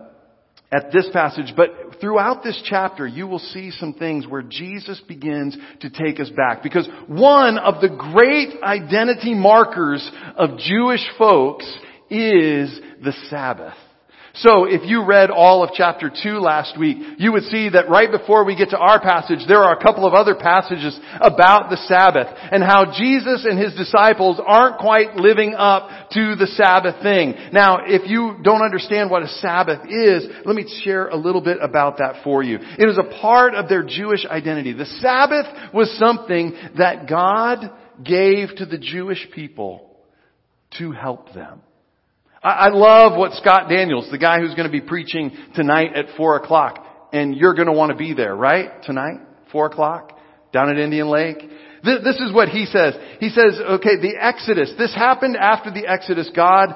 at 0.70 0.92
this 0.92 1.08
passage, 1.12 1.52
but 1.56 1.70
throughout 2.00 2.44
this 2.44 2.60
chapter, 2.64 3.04
you 3.04 3.26
will 3.26 3.40
see 3.40 3.72
some 3.72 3.92
things 3.94 4.28
where 4.28 4.42
Jesus 4.42 5.00
begins 5.08 5.56
to 5.80 5.90
take 5.90 6.20
us 6.20 6.30
back. 6.30 6.62
Because 6.62 6.88
one 7.08 7.58
of 7.58 7.80
the 7.80 7.88
great 7.88 8.62
identity 8.62 9.34
markers 9.34 10.08
of 10.36 10.58
Jewish 10.58 11.04
folks 11.18 11.66
is 12.08 12.80
the 13.02 13.12
Sabbath. 13.28 13.74
So 14.40 14.64
if 14.64 14.88
you 14.88 15.04
read 15.04 15.30
all 15.30 15.62
of 15.62 15.70
chapter 15.74 16.10
2 16.10 16.38
last 16.38 16.78
week, 16.78 16.96
you 17.18 17.30
would 17.32 17.44
see 17.44 17.68
that 17.68 17.90
right 17.90 18.10
before 18.10 18.44
we 18.44 18.56
get 18.56 18.70
to 18.70 18.78
our 18.78 18.98
passage, 18.98 19.40
there 19.46 19.62
are 19.62 19.76
a 19.76 19.82
couple 19.82 20.06
of 20.06 20.14
other 20.14 20.34
passages 20.34 20.98
about 21.20 21.68
the 21.68 21.76
Sabbath 21.76 22.26
and 22.50 22.62
how 22.62 22.90
Jesus 22.96 23.44
and 23.44 23.58
his 23.58 23.74
disciples 23.74 24.40
aren't 24.44 24.78
quite 24.78 25.16
living 25.16 25.54
up 25.54 25.90
to 26.12 26.36
the 26.36 26.46
Sabbath 26.46 27.02
thing. 27.02 27.34
Now, 27.52 27.80
if 27.84 28.08
you 28.08 28.38
don't 28.42 28.62
understand 28.62 29.10
what 29.10 29.22
a 29.22 29.28
Sabbath 29.28 29.86
is, 29.86 30.26
let 30.46 30.56
me 30.56 30.64
share 30.84 31.08
a 31.08 31.16
little 31.16 31.42
bit 31.42 31.58
about 31.60 31.98
that 31.98 32.24
for 32.24 32.42
you. 32.42 32.58
It 32.60 32.88
is 32.88 32.96
a 32.98 33.20
part 33.20 33.54
of 33.54 33.68
their 33.68 33.82
Jewish 33.82 34.24
identity. 34.24 34.72
The 34.72 34.86
Sabbath 34.86 35.74
was 35.74 35.94
something 35.98 36.54
that 36.78 37.06
God 37.06 37.70
gave 38.02 38.56
to 38.56 38.64
the 38.64 38.78
Jewish 38.78 39.28
people 39.34 39.98
to 40.78 40.92
help 40.92 41.34
them. 41.34 41.60
I 42.42 42.68
love 42.68 43.18
what 43.18 43.32
Scott 43.34 43.68
Daniels, 43.68 44.08
the 44.10 44.18
guy 44.18 44.40
who's 44.40 44.54
going 44.54 44.66
to 44.66 44.72
be 44.72 44.80
preaching 44.80 45.30
tonight 45.54 45.94
at 45.94 46.16
four 46.16 46.36
o'clock, 46.36 46.86
and 47.12 47.36
you're 47.36 47.54
going 47.54 47.66
to 47.66 47.72
want 47.72 47.92
to 47.92 47.98
be 47.98 48.14
there, 48.14 48.34
right? 48.34 48.82
Tonight, 48.82 49.18
four 49.52 49.66
o'clock, 49.66 50.18
down 50.52 50.70
at 50.70 50.78
Indian 50.78 51.08
Lake. 51.08 51.38
This 51.84 52.16
is 52.16 52.32
what 52.32 52.48
he 52.48 52.64
says. 52.64 52.94
He 53.20 53.28
says, 53.28 53.60
okay, 53.60 53.96
the 54.00 54.14
Exodus, 54.18 54.72
this 54.78 54.94
happened 54.94 55.36
after 55.36 55.70
the 55.70 55.86
Exodus. 55.86 56.30
God 56.34 56.74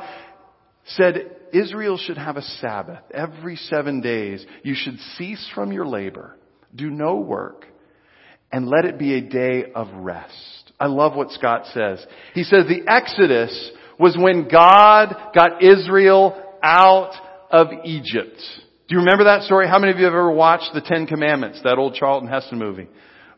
said 0.86 1.30
Israel 1.52 1.96
should 1.96 2.18
have 2.18 2.36
a 2.36 2.42
Sabbath. 2.42 3.00
Every 3.12 3.56
seven 3.56 4.02
days, 4.02 4.44
you 4.62 4.74
should 4.74 4.98
cease 5.16 5.48
from 5.54 5.72
your 5.72 5.86
labor, 5.86 6.36
do 6.74 6.90
no 6.90 7.16
work, 7.16 7.66
and 8.52 8.68
let 8.68 8.84
it 8.84 8.98
be 8.98 9.14
a 9.14 9.20
day 9.22 9.64
of 9.74 9.88
rest. 9.94 10.72
I 10.78 10.86
love 10.88 11.14
what 11.14 11.30
Scott 11.30 11.66
says. 11.72 12.04
He 12.34 12.42
says 12.42 12.66
the 12.66 12.82
Exodus 12.86 13.70
was 13.98 14.16
when 14.18 14.48
God 14.48 15.14
got 15.34 15.62
Israel 15.62 16.40
out 16.62 17.12
of 17.50 17.68
Egypt. 17.84 18.36
Do 18.88 18.94
you 18.94 18.98
remember 18.98 19.24
that 19.24 19.42
story? 19.42 19.66
How 19.68 19.78
many 19.78 19.92
of 19.92 19.98
you 19.98 20.04
have 20.04 20.12
ever 20.12 20.30
watched 20.30 20.70
the 20.74 20.80
Ten 20.80 21.06
Commandments, 21.06 21.60
that 21.64 21.78
old 21.78 21.94
Charlton 21.94 22.28
Heston 22.28 22.58
movie? 22.58 22.88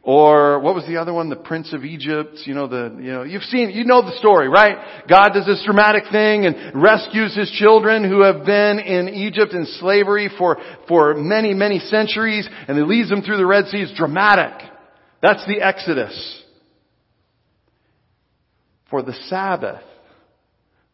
Or 0.02 0.60
what 0.60 0.76
was 0.76 0.86
the 0.86 0.98
other 0.98 1.12
one? 1.12 1.30
The 1.30 1.36
Prince 1.36 1.72
of 1.72 1.84
Egypt. 1.84 2.38
You 2.44 2.54
know 2.54 2.68
the, 2.68 2.96
you 3.00 3.10
know, 3.10 3.24
you've 3.24 3.42
seen, 3.42 3.70
you 3.70 3.84
know 3.84 4.02
the 4.02 4.16
story, 4.18 4.48
right? 4.48 5.04
God 5.08 5.30
does 5.34 5.46
this 5.46 5.62
dramatic 5.66 6.04
thing 6.12 6.46
and 6.46 6.80
rescues 6.80 7.34
his 7.34 7.50
children 7.58 8.08
who 8.08 8.22
have 8.22 8.46
been 8.46 8.78
in 8.78 9.08
Egypt 9.08 9.52
in 9.52 9.66
slavery 9.80 10.30
for, 10.38 10.58
for 10.86 11.14
many, 11.14 11.54
many 11.54 11.80
centuries 11.80 12.48
and 12.68 12.76
he 12.76 12.84
leads 12.84 13.08
them 13.08 13.22
through 13.22 13.38
the 13.38 13.46
Red 13.46 13.66
Sea. 13.66 13.78
It's 13.78 13.98
dramatic. 13.98 14.52
That's 15.22 15.44
the 15.46 15.60
Exodus. 15.60 16.42
For 18.90 19.02
the 19.02 19.14
Sabbath, 19.28 19.82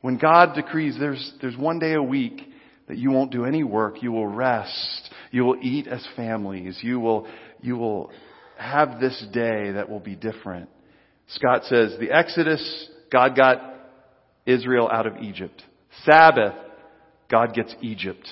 when 0.02 0.18
God 0.18 0.54
decrees 0.54 0.96
there's, 0.98 1.32
there's 1.40 1.56
one 1.56 1.78
day 1.78 1.94
a 1.94 2.02
week 2.02 2.42
that 2.88 2.98
you 2.98 3.10
won't 3.10 3.32
do 3.32 3.44
any 3.44 3.64
work, 3.64 4.02
you 4.02 4.12
will 4.12 4.26
rest, 4.26 5.10
you 5.30 5.44
will 5.44 5.56
eat 5.62 5.86
as 5.86 6.06
families, 6.14 6.78
you 6.82 7.00
will, 7.00 7.26
you 7.60 7.76
will 7.76 8.10
have 8.58 9.00
this 9.00 9.24
day 9.32 9.72
that 9.72 9.88
will 9.88 10.00
be 10.00 10.14
different. 10.14 10.68
Scott 11.28 11.62
says, 11.64 11.96
the 11.98 12.10
Exodus, 12.10 12.90
God 13.10 13.36
got 13.36 13.62
Israel 14.44 14.88
out 14.92 15.06
of 15.06 15.18
Egypt. 15.18 15.62
Sabbath, 16.04 16.54
God 17.30 17.54
gets 17.54 17.74
Egypt 17.80 18.28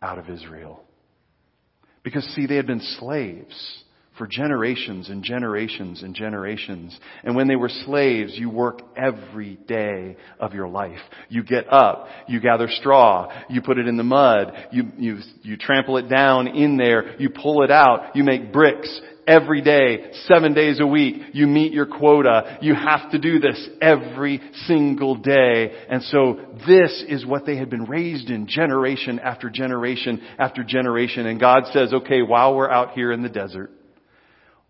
out 0.00 0.18
of 0.18 0.28
Israel. 0.28 0.84
Because 2.02 2.24
see, 2.34 2.46
they 2.46 2.56
had 2.56 2.66
been 2.66 2.82
slaves 2.98 3.81
for 4.18 4.26
generations 4.26 5.08
and 5.08 5.22
generations 5.22 6.02
and 6.02 6.14
generations. 6.14 6.98
And 7.24 7.34
when 7.34 7.48
they 7.48 7.56
were 7.56 7.70
slaves, 7.70 8.32
you 8.36 8.50
work 8.50 8.80
every 8.96 9.56
day 9.66 10.16
of 10.38 10.52
your 10.52 10.68
life. 10.68 11.00
You 11.28 11.42
get 11.42 11.72
up, 11.72 12.08
you 12.28 12.40
gather 12.40 12.68
straw, 12.68 13.32
you 13.48 13.62
put 13.62 13.78
it 13.78 13.88
in 13.88 13.96
the 13.96 14.02
mud, 14.02 14.68
you, 14.70 14.84
you, 14.98 15.18
you 15.42 15.56
trample 15.56 15.96
it 15.96 16.08
down 16.08 16.46
in 16.46 16.76
there, 16.76 17.20
you 17.20 17.30
pull 17.30 17.62
it 17.62 17.70
out, 17.70 18.14
you 18.14 18.24
make 18.24 18.52
bricks, 18.52 19.00
every 19.26 19.62
day, 19.62 20.10
seven 20.24 20.54
days 20.54 20.80
a 20.80 20.86
week. 20.86 21.22
You 21.32 21.46
meet 21.46 21.72
your 21.72 21.86
quota. 21.86 22.58
You 22.60 22.74
have 22.74 23.10
to 23.12 23.18
do 23.18 23.38
this 23.38 23.68
every 23.80 24.40
single 24.66 25.16
day. 25.16 25.72
And 25.88 26.02
so 26.02 26.40
this 26.66 27.04
is 27.08 27.24
what 27.24 27.46
they 27.46 27.56
had 27.56 27.70
been 27.70 27.84
raised 27.84 28.30
in 28.30 28.46
generation 28.46 29.18
after 29.18 29.50
generation 29.50 30.20
after 30.38 30.64
generation. 30.64 31.26
And 31.26 31.38
God 31.38 31.64
says, 31.72 31.92
okay, 31.92 32.22
while 32.22 32.54
we're 32.54 32.70
out 32.70 32.92
here 32.92 33.12
in 33.12 33.22
the 33.22 33.28
desert, 33.28 33.70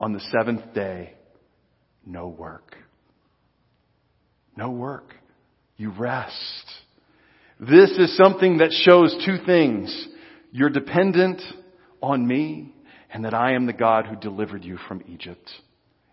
on 0.03 0.13
the 0.13 0.21
seventh 0.33 0.75
day, 0.75 1.15
no 2.05 2.27
work. 2.27 2.77
No 4.57 4.71
work. 4.71 5.15
You 5.77 5.93
rest. 5.93 6.67
This 7.61 7.91
is 7.93 8.17
something 8.17 8.59
that 8.59 8.73
shows 8.73 9.15
two 9.25 9.37
things. 9.47 10.09
You're 10.51 10.71
dependent 10.71 11.41
on 12.03 12.27
me 12.27 12.75
and 13.13 13.25
that 13.25 13.33
I 13.33 13.53
am 13.53 13.67
the 13.67 13.73
God 13.73 14.07
who 14.07 14.17
delivered 14.17 14.65
you 14.65 14.77
from 14.89 15.05
Egypt. 15.09 15.49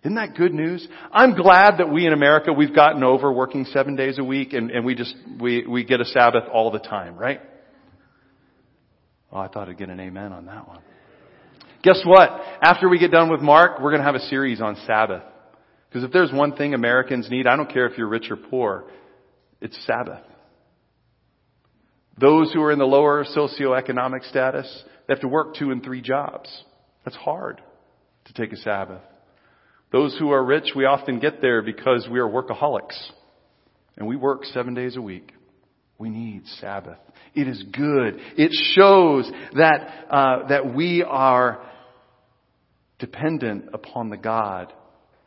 Isn't 0.03 0.15
that 0.15 0.35
good 0.35 0.53
news? 0.53 0.87
I'm 1.11 1.35
glad 1.35 1.79
that 1.79 1.91
we 1.91 2.05
in 2.05 2.13
America, 2.13 2.53
we've 2.53 2.75
gotten 2.75 3.03
over 3.03 3.33
working 3.33 3.65
seven 3.65 3.95
days 3.95 4.19
a 4.19 4.23
week 4.23 4.53
and, 4.53 4.69
and 4.69 4.85
we 4.85 4.93
just, 4.93 5.15
we, 5.41 5.65
we 5.65 5.83
get 5.83 5.99
a 5.99 6.05
Sabbath 6.05 6.43
all 6.53 6.69
the 6.69 6.79
time, 6.79 7.17
right? 7.17 7.41
Oh, 9.31 9.39
I 9.39 9.47
thought 9.47 9.67
I'd 9.67 9.79
get 9.79 9.89
an 9.89 9.99
amen 9.99 10.31
on 10.31 10.45
that 10.45 10.67
one. 10.67 10.79
Guess 11.81 12.01
what? 12.05 12.29
After 12.61 12.89
we 12.89 12.99
get 12.99 13.11
done 13.11 13.29
with 13.29 13.41
Mark, 13.41 13.79
we're 13.79 13.91
going 13.91 14.01
to 14.01 14.05
have 14.05 14.15
a 14.15 14.27
series 14.27 14.61
on 14.61 14.75
Sabbath. 14.85 15.23
Because 15.87 16.03
if 16.03 16.11
there's 16.11 16.31
one 16.31 16.55
thing 16.55 16.73
Americans 16.73 17.29
need, 17.29 17.47
I 17.47 17.55
don't 17.55 17.71
care 17.71 17.87
if 17.87 17.97
you're 17.97 18.07
rich 18.07 18.29
or 18.29 18.35
poor, 18.35 18.85
it's 19.61 19.77
Sabbath. 19.85 20.23
Those 22.19 22.51
who 22.51 22.61
are 22.61 22.71
in 22.71 22.79
the 22.79 22.85
lower 22.85 23.25
socioeconomic 23.25 24.29
status, 24.29 24.83
they 25.07 25.13
have 25.13 25.21
to 25.21 25.27
work 25.27 25.55
two 25.55 25.71
and 25.71 25.81
three 25.81 26.01
jobs. 26.01 26.49
That's 27.05 27.15
hard 27.15 27.61
to 28.25 28.33
take 28.33 28.51
a 28.51 28.57
Sabbath. 28.57 29.01
Those 29.91 30.15
who 30.19 30.31
are 30.31 30.43
rich, 30.43 30.71
we 30.75 30.85
often 30.85 31.19
get 31.19 31.41
there 31.41 31.61
because 31.61 32.07
we 32.11 32.19
are 32.19 32.27
workaholics. 32.27 32.97
And 33.97 34.07
we 34.07 34.15
work 34.15 34.45
seven 34.45 34.73
days 34.73 34.97
a 34.97 35.01
week. 35.01 35.31
We 35.97 36.09
need 36.09 36.45
Sabbath. 36.59 36.99
It 37.33 37.47
is 37.47 37.63
good. 37.63 38.19
It 38.37 38.51
shows 38.75 39.29
that, 39.55 40.05
uh, 40.09 40.47
that 40.49 40.73
we 40.73 41.03
are 41.03 41.61
dependent 42.99 43.69
upon 43.73 44.09
the 44.09 44.17
God 44.17 44.73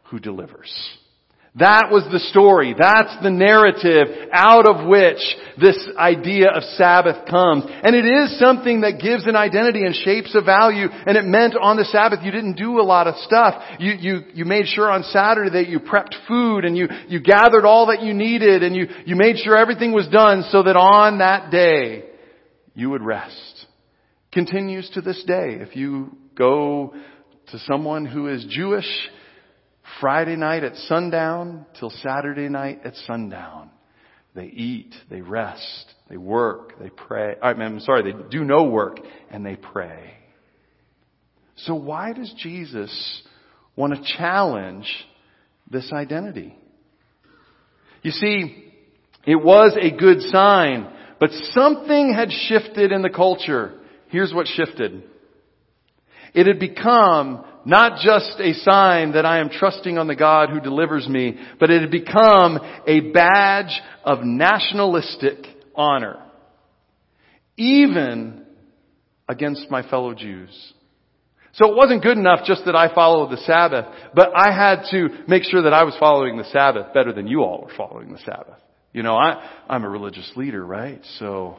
who 0.05 0.19
delivers. 0.19 0.73
That 1.57 1.91
was 1.91 2.09
the 2.11 2.19
story. 2.33 2.75
That's 2.79 3.13
the 3.23 3.31
narrative 3.31 4.31
out 4.33 4.65
of 4.65 4.89
which 4.89 5.21
this 5.61 5.77
idea 5.99 6.49
of 6.49 6.63
Sabbath 6.81 7.29
comes. 7.29 7.65
And 7.69 7.95
it 7.95 8.07
is 8.07 8.39
something 8.39 8.81
that 8.81 9.03
gives 9.03 9.27
an 9.27 9.37
identity 9.37 9.85
and 9.85 9.95
shapes 9.95 10.35
a 10.35 10.41
value. 10.41 10.89
And 10.89 11.15
it 11.15 11.27
meant 11.27 11.55
on 11.61 11.77
the 11.77 11.85
Sabbath 11.85 12.21
you 12.23 12.31
didn't 12.31 12.57
do 12.57 12.81
a 12.81 12.89
lot 12.89 13.07
of 13.07 13.17
stuff. 13.17 13.63
You, 13.79 13.93
you, 13.93 14.21
you 14.33 14.45
made 14.47 14.67
sure 14.67 14.91
on 14.91 15.03
Saturday 15.03 15.51
that 15.51 15.69
you 15.69 15.79
prepped 15.81 16.15
food 16.27 16.65
and 16.65 16.75
you, 16.75 16.89
you 17.09 17.21
gathered 17.21 17.67
all 17.67 17.89
that 17.89 18.03
you 18.03 18.15
needed 18.15 18.63
and 18.63 18.75
you, 18.75 18.87
you 19.05 19.15
made 19.15 19.37
sure 19.37 19.55
everything 19.55 19.93
was 19.93 20.09
done 20.09 20.45
so 20.51 20.63
that 20.63 20.77
on 20.77 21.19
that 21.19 21.51
day 21.51 22.05
you 22.75 22.89
would 22.89 23.03
rest. 23.03 23.67
Continues 24.33 24.89
to 24.95 25.03
this 25.03 25.23
day. 25.27 25.59
If 25.61 25.77
you 25.77 26.17
go 26.35 26.95
to 27.53 27.59
someone 27.61 28.07
who 28.07 28.29
is 28.29 28.45
Jewish, 28.49 28.89
Friday 30.01 30.37
night 30.37 30.65
at 30.65 30.75
sundown 30.75 31.67
till 31.79 31.91
Saturday 31.91 32.49
night 32.49 32.81
at 32.85 32.97
sundown. 33.07 33.71
They 34.35 34.47
eat, 34.47 34.95
they 35.11 35.21
rest, 35.21 35.85
they 36.09 36.17
work, 36.17 36.79
they 36.81 36.89
pray. 36.89 37.37
I'm 37.43 37.79
sorry, 37.81 38.11
they 38.11 38.19
do 38.31 38.45
no 38.45 38.65
work 38.65 38.99
and 39.31 39.45
they 39.45 39.57
pray. 39.57 40.15
So 41.57 41.75
why 41.75 42.15
does 42.15 42.33
Jesus 42.39 43.23
want 43.77 43.95
to 43.95 44.17
challenge 44.17 44.91
this 45.71 45.93
identity? 45.93 46.57
You 48.03 48.13
see, 48.13 48.73
it 49.27 49.37
was 49.37 49.77
a 49.79 49.91
good 49.95 50.23
sign, 50.23 50.91
but 51.21 51.31
something 51.53 52.15
had 52.15 52.31
shifted 52.31 52.93
in 52.93 53.03
the 53.03 53.11
culture. 53.11 53.79
Here's 54.09 54.33
what 54.33 54.47
shifted. 54.47 55.05
It 56.35 56.47
had 56.47 56.59
become 56.59 57.45
not 57.65 58.01
just 58.01 58.41
a 58.41 58.55
sign 58.55 59.13
that 59.13 59.27
I 59.27 59.41
am 59.41 59.51
trusting 59.51 59.99
on 59.99 60.07
the 60.07 60.17
God 60.17 60.51
who 60.51 60.61
delivers 60.61 61.07
me, 61.07 61.37
but 61.61 61.71
it 61.71 61.83
had 61.83 61.91
become 61.91 62.59
a 62.87 63.13
badge 63.13 63.81
of 64.05 64.25
nationalistic 64.25 65.47
honor. 65.75 66.23
Even 67.57 68.47
against 69.29 69.71
my 69.71 69.89
fellow 69.89 70.15
Jews. 70.15 70.51
So 71.55 71.71
it 71.71 71.77
wasn't 71.77 72.03
good 72.03 72.17
enough 72.17 72.47
just 72.47 72.65
that 72.65 72.75
I 72.75 72.95
followed 72.95 73.31
the 73.31 73.37
Sabbath, 73.39 73.85
but 74.15 74.31
I 74.35 74.53
had 74.53 74.85
to 74.91 75.09
make 75.29 75.45
sure 75.45 75.63
that 75.63 75.75
I 75.75 75.85
was 75.85 75.95
following 76.01 76.39
the 76.39 76.45
Sabbath 76.45 76.95
better 76.95 77.13
than 77.13 77.27
you 77.27 77.43
all 77.43 77.63
were 77.63 77.77
following 77.77 78.11
the 78.11 78.19
Sabbath. 78.19 78.59
You 78.93 79.03
know, 79.03 79.17
I, 79.17 79.49
I'm 79.69 79.85
a 79.85 79.89
religious 79.89 80.31
leader, 80.35 80.65
right? 80.65 81.01
So 81.19 81.59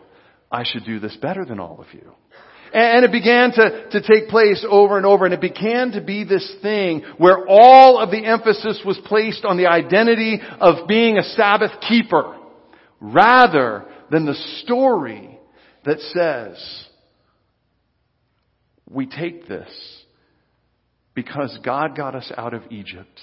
I 0.52 0.64
should 0.66 0.86
do 0.86 1.00
this 1.00 1.16
better 1.18 1.46
than 1.46 1.60
all 1.60 1.80
of 1.80 1.94
you. 1.94 2.12
And 2.74 3.06
it 3.06 3.12
began 3.12 3.52
to, 3.52 3.90
to 3.92 4.02
take 4.02 4.30
place 4.30 4.66
over 4.68 4.98
and 4.98 5.06
over 5.06 5.26
and 5.26 5.34
it 5.34 5.42
began 5.42 5.92
to 5.92 6.02
be 6.02 6.24
this 6.24 6.56
thing 6.64 7.04
where 7.20 7.48
all 7.48 8.00
of 8.00 8.10
the 8.10 8.26
emphasis 8.26 8.82
was 8.84 9.00
placed 9.06 9.46
on 9.46 9.58
the 9.58 9.68
identity 9.68 10.42
of 10.60 10.88
being 10.88 11.20
a 11.20 11.24
Sabbath 11.24 11.72
keeper 11.88 12.36
rather 13.00 13.86
than 14.10 14.26
the 14.26 14.34
story 14.64 15.40
that 15.86 16.00
says, 16.00 16.88
we 18.90 19.06
take 19.06 19.48
this 19.48 19.70
because 21.14 21.58
God 21.64 21.96
got 21.96 22.16
us 22.16 22.32
out 22.36 22.56
of 22.56 22.64
Egypt 22.72 23.20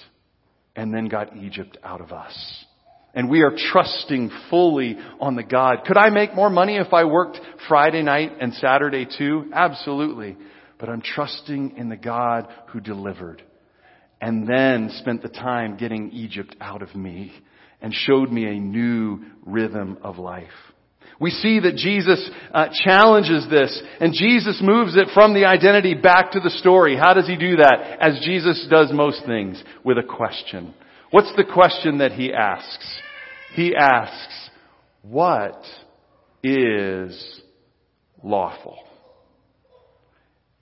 and 0.75 0.93
then 0.93 1.07
got 1.07 1.35
Egypt 1.35 1.77
out 1.83 1.99
of 1.99 2.11
us. 2.11 2.65
And 3.13 3.29
we 3.29 3.41
are 3.41 3.55
trusting 3.71 4.31
fully 4.49 4.97
on 5.19 5.35
the 5.35 5.43
God. 5.43 5.83
Could 5.85 5.97
I 5.97 6.09
make 6.09 6.33
more 6.33 6.49
money 6.49 6.77
if 6.77 6.93
I 6.93 7.03
worked 7.03 7.39
Friday 7.67 8.03
night 8.03 8.31
and 8.39 8.53
Saturday 8.53 9.05
too? 9.17 9.49
Absolutely. 9.53 10.37
But 10.79 10.89
I'm 10.89 11.01
trusting 11.01 11.77
in 11.77 11.89
the 11.89 11.97
God 11.97 12.47
who 12.69 12.79
delivered 12.79 13.43
and 14.21 14.47
then 14.47 14.91
spent 14.99 15.23
the 15.23 15.29
time 15.29 15.77
getting 15.77 16.11
Egypt 16.11 16.55
out 16.61 16.81
of 16.81 16.95
me 16.95 17.33
and 17.81 17.93
showed 17.93 18.31
me 18.31 18.45
a 18.45 18.59
new 18.59 19.19
rhythm 19.45 19.97
of 20.03 20.17
life. 20.17 20.47
We 21.19 21.31
see 21.31 21.59
that 21.59 21.75
Jesus 21.75 22.29
uh, 22.51 22.69
challenges 22.83 23.47
this, 23.49 23.79
and 23.99 24.13
Jesus 24.13 24.59
moves 24.63 24.95
it 24.95 25.09
from 25.13 25.35
the 25.35 25.45
identity 25.45 25.93
back 25.93 26.31
to 26.31 26.39
the 26.39 26.49
story. 26.49 26.95
How 26.95 27.13
does 27.13 27.27
he 27.27 27.35
do 27.35 27.57
that? 27.57 27.97
As 27.99 28.21
Jesus 28.23 28.65
does 28.71 28.91
most 28.91 29.23
things, 29.25 29.63
with 29.83 29.97
a 29.99 30.03
question. 30.03 30.73
What's 31.11 31.31
the 31.35 31.43
question 31.43 31.97
that 31.99 32.13
he 32.13 32.33
asks? 32.33 32.99
He 33.53 33.75
asks, 33.75 34.49
what 35.01 35.61
is 36.43 37.41
lawful? 38.23 38.77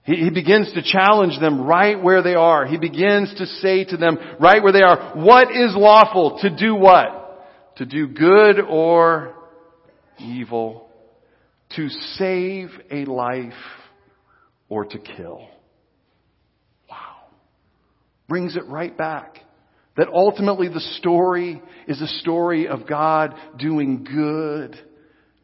He, 0.03 0.31
begins 0.31 0.73
to 0.73 0.81
challenge 0.81 1.39
them 1.39 1.61
right 1.61 2.01
where 2.01 2.23
they 2.23 2.33
are. 2.33 2.65
He 2.65 2.79
begins 2.79 3.31
to 3.37 3.45
say 3.45 3.85
to 3.85 3.97
them 3.97 4.17
right 4.39 4.63
where 4.63 4.71
they 4.71 4.81
are, 4.81 5.13
what 5.15 5.51
is 5.51 5.75
lawful 5.75 6.39
to 6.41 6.49
do 6.49 6.73
what? 6.73 7.75
To 7.77 7.85
do 7.85 8.07
good 8.07 8.59
or 8.59 9.35
evil, 10.17 10.89
to 11.75 11.89
save 11.89 12.69
a 12.89 13.05
life, 13.05 13.53
or 14.67 14.85
to 14.85 14.97
kill. 14.97 15.47
Wow. 16.89 17.15
Brings 18.27 18.55
it 18.55 18.65
right 18.65 18.97
back. 18.97 19.37
That 19.99 20.07
ultimately 20.13 20.69
the 20.69 20.79
story 20.79 21.61
is 21.85 21.99
a 21.99 22.07
story 22.07 22.69
of 22.69 22.87
God 22.87 23.35
doing 23.57 24.05
good, 24.05 24.79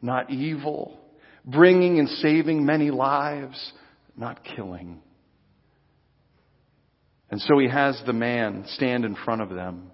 not 0.00 0.30
evil, 0.30 0.98
bringing 1.44 1.98
and 1.98 2.08
saving 2.08 2.64
many 2.64 2.90
lives, 2.90 3.72
not 4.16 4.42
killing. 4.42 5.02
And 7.30 7.38
so 7.38 7.58
he 7.58 7.68
has 7.68 8.00
the 8.06 8.14
man 8.14 8.64
stand 8.68 9.04
in 9.04 9.14
front 9.14 9.42
of 9.42 9.50
them. 9.50 9.90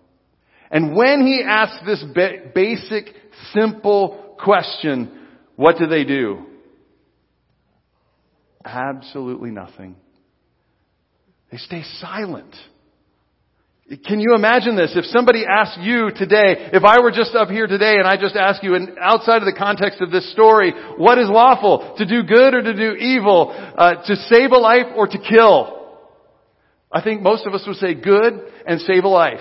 And 0.70 0.94
when 0.94 1.26
he 1.26 1.42
asks 1.44 1.84
this 1.84 2.04
ba- 2.14 2.52
basic, 2.54 3.06
simple 3.52 4.36
question, 4.38 5.26
what 5.56 5.76
do 5.76 5.88
they 5.88 6.04
do? 6.04 6.46
Absolutely 8.64 9.50
nothing. 9.50 9.96
They 11.50 11.58
stay 11.58 11.82
silent. 11.98 12.54
Can 14.06 14.20
you 14.20 14.34
imagine 14.34 14.74
this? 14.74 14.92
If 14.96 15.04
somebody 15.06 15.44
asked 15.46 15.80
you 15.80 16.10
today, 16.16 16.70
if 16.72 16.82
I 16.84 17.00
were 17.00 17.10
just 17.10 17.34
up 17.34 17.48
here 17.48 17.66
today 17.66 17.96
and 17.96 18.06
I 18.06 18.16
just 18.16 18.36
asked 18.36 18.62
you, 18.62 18.74
and 18.74 18.98
outside 18.98 19.42
of 19.42 19.46
the 19.46 19.58
context 19.58 20.00
of 20.00 20.10
this 20.10 20.32
story, 20.32 20.72
what 20.96 21.18
is 21.18 21.28
lawful? 21.28 21.94
To 21.98 22.06
do 22.06 22.22
good 22.22 22.54
or 22.54 22.62
to 22.62 22.74
do 22.74 22.92
evil? 22.92 23.50
Uh, 23.50 24.02
to 24.06 24.16
save 24.16 24.52
a 24.52 24.58
life 24.58 24.86
or 24.96 25.06
to 25.06 25.18
kill? 25.18 25.98
I 26.90 27.02
think 27.02 27.22
most 27.22 27.46
of 27.46 27.54
us 27.54 27.64
would 27.66 27.76
say 27.76 27.94
good 27.94 28.40
and 28.66 28.80
save 28.80 29.04
a 29.04 29.08
life. 29.08 29.40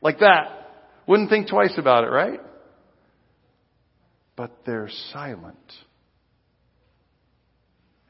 Like 0.00 0.18
that. 0.18 0.70
Wouldn't 1.06 1.30
think 1.30 1.48
twice 1.48 1.74
about 1.76 2.04
it, 2.04 2.08
right? 2.08 2.40
but 4.36 4.50
they're 4.66 4.90
silent. 5.12 5.72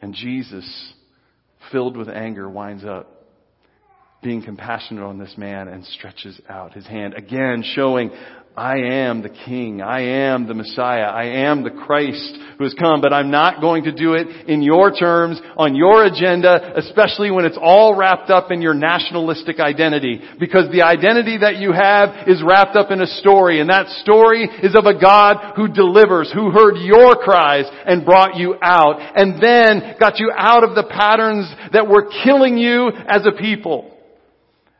And 0.00 0.14
Jesus, 0.14 0.92
filled 1.72 1.96
with 1.96 2.09
anger, 2.09 2.48
winds 2.48 2.85
up 2.85 3.23
being 4.24 4.42
compassionate 4.42 5.04
on 5.04 5.18
this 5.18 5.34
man 5.37 5.68
and 5.68 5.84
stretches 5.84 6.40
out 6.48 6.72
his 6.72 6.87
hand. 6.87 7.14
Again, 7.14 7.62
showing, 7.74 8.10
I 8.56 8.76
am 8.78 9.22
the 9.22 9.30
King. 9.30 9.82
I 9.82 10.30
am 10.30 10.46
the 10.46 10.54
Messiah. 10.54 11.02
I 11.02 11.48
am 11.48 11.64
the 11.64 11.72
Christ 11.72 12.38
who 12.56 12.62
has 12.62 12.74
come, 12.74 13.00
but 13.00 13.12
I'm 13.12 13.32
not 13.32 13.60
going 13.60 13.82
to 13.84 13.92
do 13.92 14.14
it 14.14 14.48
in 14.48 14.62
your 14.62 14.92
terms, 14.92 15.40
on 15.56 15.74
your 15.74 16.04
agenda, 16.04 16.72
especially 16.76 17.32
when 17.32 17.46
it's 17.46 17.58
all 17.60 17.96
wrapped 17.96 18.30
up 18.30 18.52
in 18.52 18.62
your 18.62 18.72
nationalistic 18.72 19.58
identity. 19.58 20.20
Because 20.38 20.70
the 20.70 20.82
identity 20.82 21.38
that 21.38 21.56
you 21.56 21.72
have 21.72 22.28
is 22.28 22.44
wrapped 22.46 22.76
up 22.76 22.92
in 22.92 23.00
a 23.00 23.08
story, 23.08 23.60
and 23.60 23.70
that 23.70 23.88
story 24.02 24.44
is 24.44 24.76
of 24.76 24.87
a 24.87 25.00
God 25.00 25.54
who 25.56 25.66
delivers, 25.66 26.30
who 26.32 26.52
heard 26.52 26.76
your 26.76 27.16
cries 27.16 27.64
and 27.87 28.06
brought 28.06 28.37
you 28.37 28.54
out, 28.62 29.00
and 29.16 29.42
then 29.42 29.96
got 29.98 30.20
you 30.20 30.30
out 30.32 30.62
of 30.62 30.76
the 30.76 30.84
patterns 30.84 31.52
that 31.72 31.88
were 31.88 32.08
killing 32.22 32.56
you 32.56 32.92
as 33.08 33.26
a 33.26 33.32
people, 33.32 33.90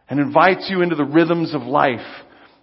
and 0.09 0.21
invites 0.21 0.69
you 0.69 0.83
into 0.83 0.97
the 0.97 1.05
rhythms 1.05 1.55
of 1.55 1.63
life 1.63 2.07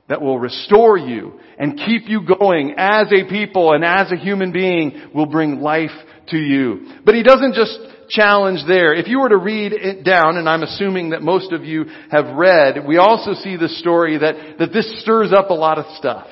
that 0.07 0.21
will 0.21 0.39
restore 0.39 0.97
you 0.97 1.39
and 1.57 1.77
keep 1.77 2.07
you 2.07 2.21
going 2.25 2.75
as 2.77 3.07
a 3.11 3.29
people 3.29 3.73
and 3.73 3.83
as 3.83 4.11
a 4.11 4.17
human 4.17 4.51
being 4.51 5.09
will 5.13 5.25
bring 5.25 5.61
life 5.61 5.89
to 6.29 6.37
you. 6.37 6.99
But 7.05 7.15
he 7.15 7.23
doesn't 7.23 7.53
just 7.53 7.79
challenge 8.09 8.59
there. 8.67 8.93
If 8.93 9.07
you 9.07 9.19
were 9.19 9.29
to 9.29 9.37
read 9.37 9.71
it 9.73 10.03
down, 10.03 10.37
and 10.37 10.49
I'm 10.49 10.63
assuming 10.63 11.11
that 11.11 11.21
most 11.21 11.51
of 11.51 11.63
you 11.63 11.85
have 12.11 12.35
read, 12.35 12.85
we 12.85 12.97
also 12.97 13.33
see 13.33 13.55
the 13.55 13.69
story 13.69 14.17
that, 14.17 14.57
that 14.59 14.73
this 14.73 15.01
stirs 15.01 15.31
up 15.31 15.49
a 15.49 15.53
lot 15.53 15.77
of 15.77 15.85
stuff. 15.97 16.27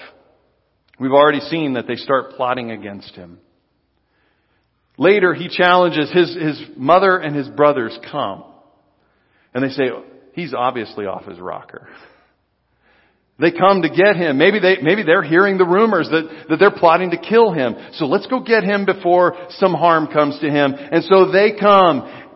We've 1.00 1.12
already 1.12 1.39
seen 1.39 1.74
that 1.74 1.88
they 1.88 1.95
start 1.95 2.32
plotting 2.32 2.72
against 2.72 3.15
him. 3.15 3.39
Later, 4.98 5.34
he 5.34 5.48
challenges 5.48 6.12
his, 6.12 6.36
his 6.36 6.62
mother 6.76 7.17
and 7.17 7.34
his 7.34 7.48
brothers 7.48 7.98
come. 8.12 8.43
And 9.54 9.63
they 9.63 9.69
say, 9.69 9.89
he's 10.39 10.54
obviously 10.54 11.06
off 11.06 11.25
his 11.25 11.39
rocker. 11.39 11.88
They 13.39 13.52
come 13.52 13.84
to 13.84 13.89
get 13.89 14.17
him. 14.17 14.38
Maybe 14.38 14.60
they, 14.60 14.78
maybe 14.82 15.04
they're 15.04 15.23
hearing 15.23 15.58
the 15.58 15.65
rumors 15.65 16.10
that, 16.10 16.47
that 16.49 16.58
they're 16.58 16.71
plotting 16.71 17.12
to 17.12 17.17
kill 17.17 17.54
him. 17.54 17.75
So 17.93 18.06
let's 18.06 18.28
go 18.28 18.41
get 18.41 18.63
him 18.63 18.86
before 18.86 19.38
some 19.52 19.73
harm 19.73 20.08
comes 20.08 20.38
to 20.39 20.49
him. 20.49 20.73
And 20.73 21.04
so 21.06 21.32
they 21.32 21.54
come. 21.58 22.28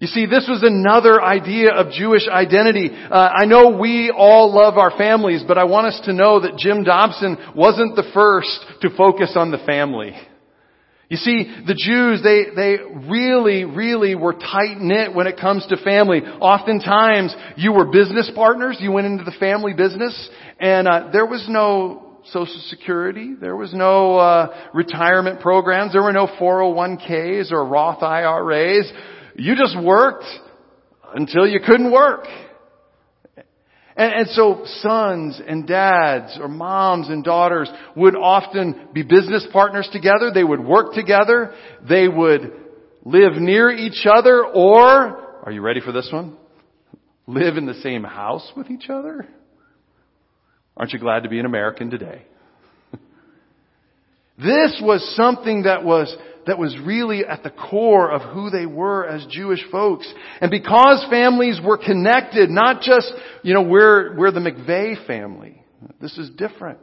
You 0.00 0.06
see, 0.06 0.24
this 0.24 0.46
was 0.48 0.62
another 0.62 1.20
idea 1.20 1.72
of 1.74 1.92
Jewish 1.92 2.26
identity. 2.26 2.90
Uh, 2.90 3.14
I 3.14 3.44
know 3.44 3.76
we 3.78 4.10
all 4.16 4.54
love 4.54 4.78
our 4.78 4.96
families, 4.96 5.42
but 5.46 5.58
I 5.58 5.64
want 5.64 5.88
us 5.88 6.00
to 6.04 6.14
know 6.14 6.40
that 6.40 6.56
Jim 6.56 6.84
Dobson 6.84 7.36
wasn't 7.54 7.96
the 7.96 8.08
first 8.14 8.64
to 8.80 8.90
focus 8.96 9.32
on 9.34 9.50
the 9.50 9.58
family. 9.58 10.12
You 11.08 11.16
see, 11.16 11.44
the 11.66 11.74
Jews, 11.74 12.22
they, 12.22 12.54
they 12.54 12.76
really, 13.08 13.64
really 13.64 14.14
were 14.14 14.34
tight 14.34 14.76
knit 14.78 15.14
when 15.14 15.26
it 15.26 15.38
comes 15.40 15.66
to 15.68 15.78
family. 15.78 16.20
Oftentimes, 16.20 17.34
you 17.56 17.72
were 17.72 17.86
business 17.86 18.30
partners, 18.34 18.76
you 18.78 18.92
went 18.92 19.06
into 19.06 19.24
the 19.24 19.34
family 19.40 19.72
business, 19.72 20.28
and 20.60 20.86
uh, 20.86 21.08
there 21.10 21.24
was 21.24 21.46
no 21.48 22.20
Social 22.26 22.60
Security, 22.68 23.34
there 23.40 23.56
was 23.56 23.72
no 23.72 24.18
uh, 24.18 24.68
retirement 24.74 25.40
programs, 25.40 25.94
there 25.94 26.02
were 26.02 26.12
no 26.12 26.26
401ks 26.26 27.52
or 27.52 27.64
Roth 27.64 28.02
IRAs. 28.02 28.92
You 29.34 29.56
just 29.56 29.80
worked 29.82 30.26
until 31.14 31.46
you 31.46 31.60
couldn't 31.64 31.90
work. 31.90 32.26
And, 33.98 34.14
and, 34.14 34.28
so 34.28 34.62
sons 34.80 35.40
and 35.44 35.66
dads 35.66 36.38
or 36.40 36.46
moms 36.46 37.08
and 37.08 37.24
daughters 37.24 37.68
would 37.96 38.14
often 38.14 38.88
be 38.94 39.02
business 39.02 39.44
partners 39.52 39.88
together. 39.92 40.30
They 40.32 40.44
would 40.44 40.60
work 40.60 40.94
together. 40.94 41.52
They 41.86 42.06
would 42.06 42.52
live 43.04 43.32
near 43.34 43.70
each 43.70 44.06
other 44.08 44.44
or, 44.46 45.42
are 45.42 45.50
you 45.50 45.62
ready 45.62 45.80
for 45.80 45.90
this 45.90 46.08
one? 46.12 46.36
Live 47.26 47.56
in 47.56 47.66
the 47.66 47.74
same 47.74 48.04
house 48.04 48.48
with 48.56 48.70
each 48.70 48.88
other? 48.88 49.26
Aren't 50.76 50.92
you 50.92 51.00
glad 51.00 51.24
to 51.24 51.28
be 51.28 51.40
an 51.40 51.46
American 51.46 51.90
today? 51.90 52.22
this 54.38 54.80
was 54.80 55.16
something 55.16 55.64
that 55.64 55.82
was 55.82 56.16
that 56.48 56.58
was 56.58 56.74
really 56.82 57.26
at 57.26 57.42
the 57.42 57.50
core 57.50 58.10
of 58.10 58.22
who 58.32 58.48
they 58.48 58.64
were 58.64 59.06
as 59.06 59.26
Jewish 59.30 59.60
folks. 59.70 60.10
And 60.40 60.50
because 60.50 61.06
families 61.10 61.60
were 61.62 61.76
connected, 61.76 62.48
not 62.48 62.80
just, 62.80 63.12
you 63.42 63.52
know, 63.52 63.62
we're, 63.62 64.16
we're 64.16 64.30
the 64.30 64.40
McVeigh 64.40 65.06
family. 65.06 65.62
This 66.00 66.16
is 66.16 66.30
different. 66.30 66.78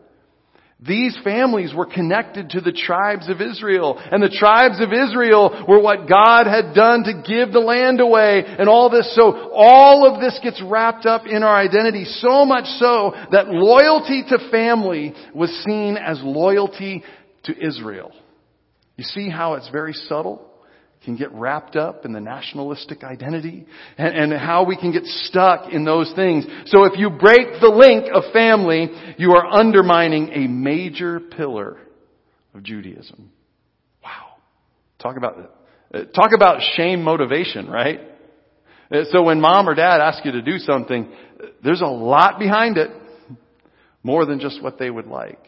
These 0.80 1.17
families 1.23 1.73
were 1.73 1.88
connected 1.88 2.51
to 2.51 2.62
the 2.62 2.73
tribes 2.73 3.28
of 3.28 3.41
Israel. 3.41 3.97
And 3.97 4.21
the 4.21 4.30
tribes 4.30 4.80
of 4.80 4.93
Israel 4.93 5.65
were 5.67 5.80
what 5.80 6.08
God 6.08 6.45
had 6.45 6.75
done 6.75 7.04
to 7.06 7.23
give 7.25 7.51
the 7.51 7.60
land 7.60 7.99
away 8.01 8.43
and 8.45 8.69
all 8.69 8.91
this. 8.91 9.15
So 9.15 9.51
all 9.51 10.06
of 10.06 10.21
this 10.21 10.39
gets 10.43 10.62
wrapped 10.62 11.08
up 11.08 11.25
in 11.25 11.41
our 11.41 11.56
identity 11.56 12.06
so 12.06 12.45
much 12.45 12.65
so 12.78 13.13
that 13.32 13.47
loyalty 13.47 14.23
to 14.30 14.51
family 14.51 15.15
was 15.34 15.49
seen 15.65 15.97
as 15.97 16.21
loyalty 16.21 17.04
to 17.45 17.65
Israel. 17.67 18.12
You 18.97 19.03
see 19.03 19.29
how 19.29 19.55
it's 19.55 19.69
very 19.69 19.93
subtle? 19.93 20.51
can 21.05 21.15
get 21.15 21.31
wrapped 21.31 21.75
up 21.75 22.03
in 22.03 22.12
the 22.12 22.19
nationalistic 22.19 23.03
identity 23.03 23.65
and, 23.97 24.34
and, 24.34 24.34
how 24.34 24.65
we 24.65 24.75
can 24.75 24.91
get 24.91 25.03
stuck 25.05 25.71
in 25.71 25.86
those 25.86 26.12
things. 26.15 26.45
So 26.65 26.84
if 26.86 26.97
you 26.97 27.12
break 27.12 27.62
the 27.62 27.69
link 27.69 28.08
of 28.12 28.34
family, 28.34 28.89
you 29.17 29.34
are 29.34 29.45
undermining 29.45 30.29
a 30.29 30.47
major 30.47 31.19
pillar 31.19 31.77
of 32.55 32.63
Judaism. 32.63 33.31
Wow. 34.03 34.38
Talk 34.99 35.15
about, 35.15 35.38
uh, 35.93 36.05
talk 36.05 36.31
about 36.36 36.62
shame 36.75 37.03
motivation, 37.03 37.67
right? 37.67 37.99
Uh, 38.91 39.03
so 39.12 39.23
when 39.23 39.39
mom 39.39 39.69
or 39.69 39.75
dad 39.75 40.01
ask 40.01 40.25
you 40.25 40.31
to 40.31 40.41
do 40.41 40.58
something, 40.58 41.12
there's 41.63 41.81
a 41.81 41.88
lot 41.88 42.39
behind 42.39 42.77
it. 42.77 42.89
More 44.01 44.25
than 44.25 44.39
just 44.39 44.62
what 44.62 44.77
they 44.77 44.89
would 44.89 45.08
like. 45.08 45.39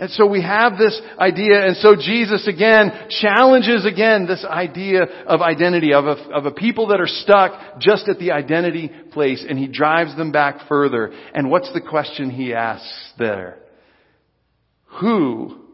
And 0.00 0.10
so 0.12 0.26
we 0.26 0.40
have 0.40 0.78
this 0.78 0.98
idea, 1.18 1.66
and 1.66 1.76
so 1.76 1.94
Jesus 1.94 2.48
again 2.48 2.90
challenges 3.20 3.84
again 3.84 4.26
this 4.26 4.46
idea 4.46 5.02
of 5.02 5.42
identity, 5.42 5.92
of 5.92 6.06
a, 6.06 6.16
of 6.32 6.46
a 6.46 6.50
people 6.50 6.86
that 6.86 7.02
are 7.02 7.06
stuck 7.06 7.78
just 7.80 8.08
at 8.08 8.18
the 8.18 8.30
identity 8.30 8.90
place, 9.12 9.44
and 9.46 9.58
he 9.58 9.68
drives 9.68 10.16
them 10.16 10.32
back 10.32 10.66
further. 10.68 11.12
And 11.34 11.50
what's 11.50 11.70
the 11.74 11.82
question 11.82 12.30
he 12.30 12.54
asks 12.54 13.12
there? 13.18 13.58
Who 15.02 15.66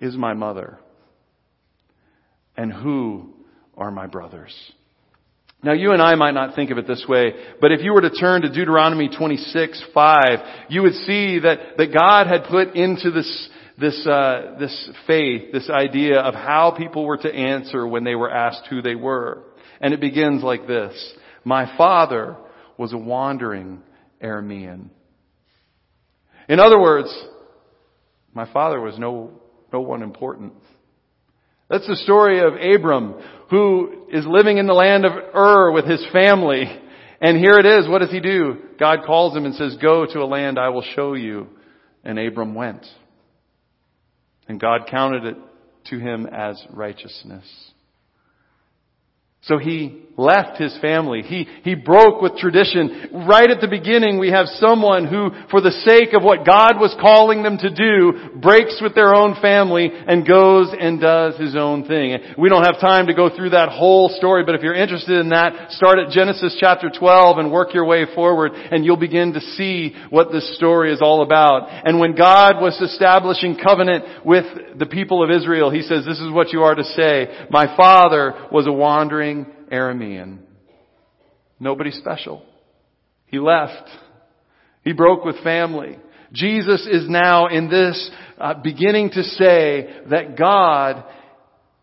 is 0.00 0.16
my 0.16 0.34
mother? 0.34 0.80
And 2.56 2.72
who 2.72 3.32
are 3.76 3.92
my 3.92 4.08
brothers? 4.08 4.52
Now 5.62 5.72
you 5.72 5.92
and 5.92 6.02
I 6.02 6.14
might 6.14 6.34
not 6.34 6.54
think 6.54 6.70
of 6.70 6.78
it 6.78 6.86
this 6.86 7.04
way, 7.08 7.32
but 7.60 7.72
if 7.72 7.80
you 7.80 7.92
were 7.92 8.02
to 8.02 8.10
turn 8.10 8.42
to 8.42 8.48
Deuteronomy 8.48 9.08
26, 9.08 9.84
5, 9.92 10.38
you 10.68 10.82
would 10.82 10.92
see 10.92 11.40
that, 11.40 11.76
that 11.78 11.94
God 11.94 12.26
had 12.26 12.44
put 12.44 12.76
into 12.76 13.10
this, 13.10 13.48
this, 13.78 14.06
uh, 14.06 14.56
this 14.58 14.90
faith, 15.06 15.52
this 15.52 15.70
idea 15.70 16.20
of 16.20 16.34
how 16.34 16.74
people 16.76 17.04
were 17.04 17.16
to 17.16 17.34
answer 17.34 17.86
when 17.86 18.04
they 18.04 18.14
were 18.14 18.30
asked 18.30 18.66
who 18.68 18.82
they 18.82 18.94
were. 18.94 19.44
And 19.80 19.92
it 19.92 20.00
begins 20.00 20.42
like 20.42 20.66
this. 20.66 21.14
My 21.44 21.76
father 21.76 22.36
was 22.76 22.92
a 22.92 22.98
wandering 22.98 23.82
Aramean. 24.22 24.90
In 26.48 26.60
other 26.60 26.78
words, 26.78 27.12
my 28.32 28.50
father 28.52 28.80
was 28.80 28.98
no, 28.98 29.40
no 29.72 29.80
one 29.80 30.02
important. 30.02 30.52
That's 31.68 31.86
the 31.86 31.96
story 31.96 32.40
of 32.40 32.54
Abram, 32.54 33.14
who 33.50 34.06
is 34.12 34.24
living 34.26 34.58
in 34.58 34.66
the 34.66 34.72
land 34.72 35.04
of 35.04 35.12
Ur 35.12 35.72
with 35.72 35.84
his 35.84 36.04
family. 36.12 36.64
And 37.20 37.38
here 37.38 37.58
it 37.58 37.66
is. 37.66 37.88
What 37.88 38.00
does 38.00 38.10
he 38.10 38.20
do? 38.20 38.56
God 38.78 39.00
calls 39.04 39.36
him 39.36 39.44
and 39.46 39.54
says, 39.54 39.76
go 39.80 40.06
to 40.06 40.20
a 40.20 40.26
land 40.26 40.58
I 40.58 40.68
will 40.68 40.84
show 40.94 41.14
you. 41.14 41.48
And 42.04 42.18
Abram 42.18 42.54
went. 42.54 42.86
And 44.48 44.60
God 44.60 44.82
counted 44.88 45.24
it 45.24 45.36
to 45.86 45.98
him 45.98 46.26
as 46.26 46.62
righteousness. 46.70 47.44
So 49.42 49.58
he 49.58 50.06
left 50.16 50.60
his 50.60 50.76
family. 50.80 51.22
He, 51.22 51.46
he 51.62 51.74
broke 51.74 52.22
with 52.22 52.36
tradition. 52.36 53.10
Right 53.28 53.50
at 53.50 53.60
the 53.60 53.68
beginning, 53.68 54.18
we 54.18 54.30
have 54.30 54.46
someone 54.56 55.06
who, 55.06 55.30
for 55.50 55.60
the 55.60 55.76
sake 55.84 56.14
of 56.14 56.22
what 56.22 56.46
God 56.46 56.80
was 56.80 56.96
calling 57.00 57.42
them 57.42 57.58
to 57.58 57.70
do, 57.70 58.40
breaks 58.40 58.80
with 58.80 58.94
their 58.94 59.14
own 59.14 59.36
family 59.42 59.90
and 59.92 60.26
goes 60.26 60.72
and 60.78 61.00
does 61.00 61.36
his 61.36 61.54
own 61.54 61.86
thing. 61.86 62.16
We 62.38 62.48
don't 62.48 62.64
have 62.64 62.80
time 62.80 63.08
to 63.08 63.14
go 63.14 63.34
through 63.34 63.50
that 63.50 63.68
whole 63.68 64.08
story, 64.08 64.44
but 64.44 64.54
if 64.54 64.62
you're 64.62 64.74
interested 64.74 65.20
in 65.20 65.28
that, 65.30 65.72
start 65.72 65.98
at 65.98 66.10
Genesis 66.10 66.56
chapter 66.58 66.90
12 66.90 67.38
and 67.38 67.52
work 67.52 67.74
your 67.74 67.84
way 67.84 68.06
forward 68.14 68.52
and 68.54 68.84
you'll 68.84 68.96
begin 68.96 69.34
to 69.34 69.40
see 69.40 69.94
what 70.08 70.32
this 70.32 70.56
story 70.56 70.92
is 70.92 71.02
all 71.02 71.22
about. 71.22 71.68
And 71.84 72.00
when 72.00 72.14
God 72.14 72.60
was 72.60 72.80
establishing 72.80 73.58
covenant 73.62 74.24
with 74.24 74.78
the 74.78 74.86
people 74.86 75.22
of 75.22 75.30
Israel, 75.30 75.70
he 75.70 75.82
says, 75.82 76.04
this 76.06 76.20
is 76.20 76.32
what 76.32 76.52
you 76.52 76.62
are 76.62 76.74
to 76.74 76.84
say. 76.84 77.46
My 77.50 77.76
father 77.76 78.48
was 78.50 78.66
a 78.66 78.72
wandering 78.72 79.35
Aramean. 79.70 80.38
Nobody 81.58 81.90
special. 81.90 82.44
He 83.26 83.38
left. 83.38 83.88
He 84.82 84.92
broke 84.92 85.24
with 85.24 85.42
family. 85.42 85.98
Jesus 86.32 86.86
is 86.90 87.08
now 87.08 87.46
in 87.46 87.68
this 87.68 88.10
uh, 88.38 88.54
beginning 88.54 89.10
to 89.10 89.22
say 89.22 90.02
that 90.10 90.36
God 90.36 91.04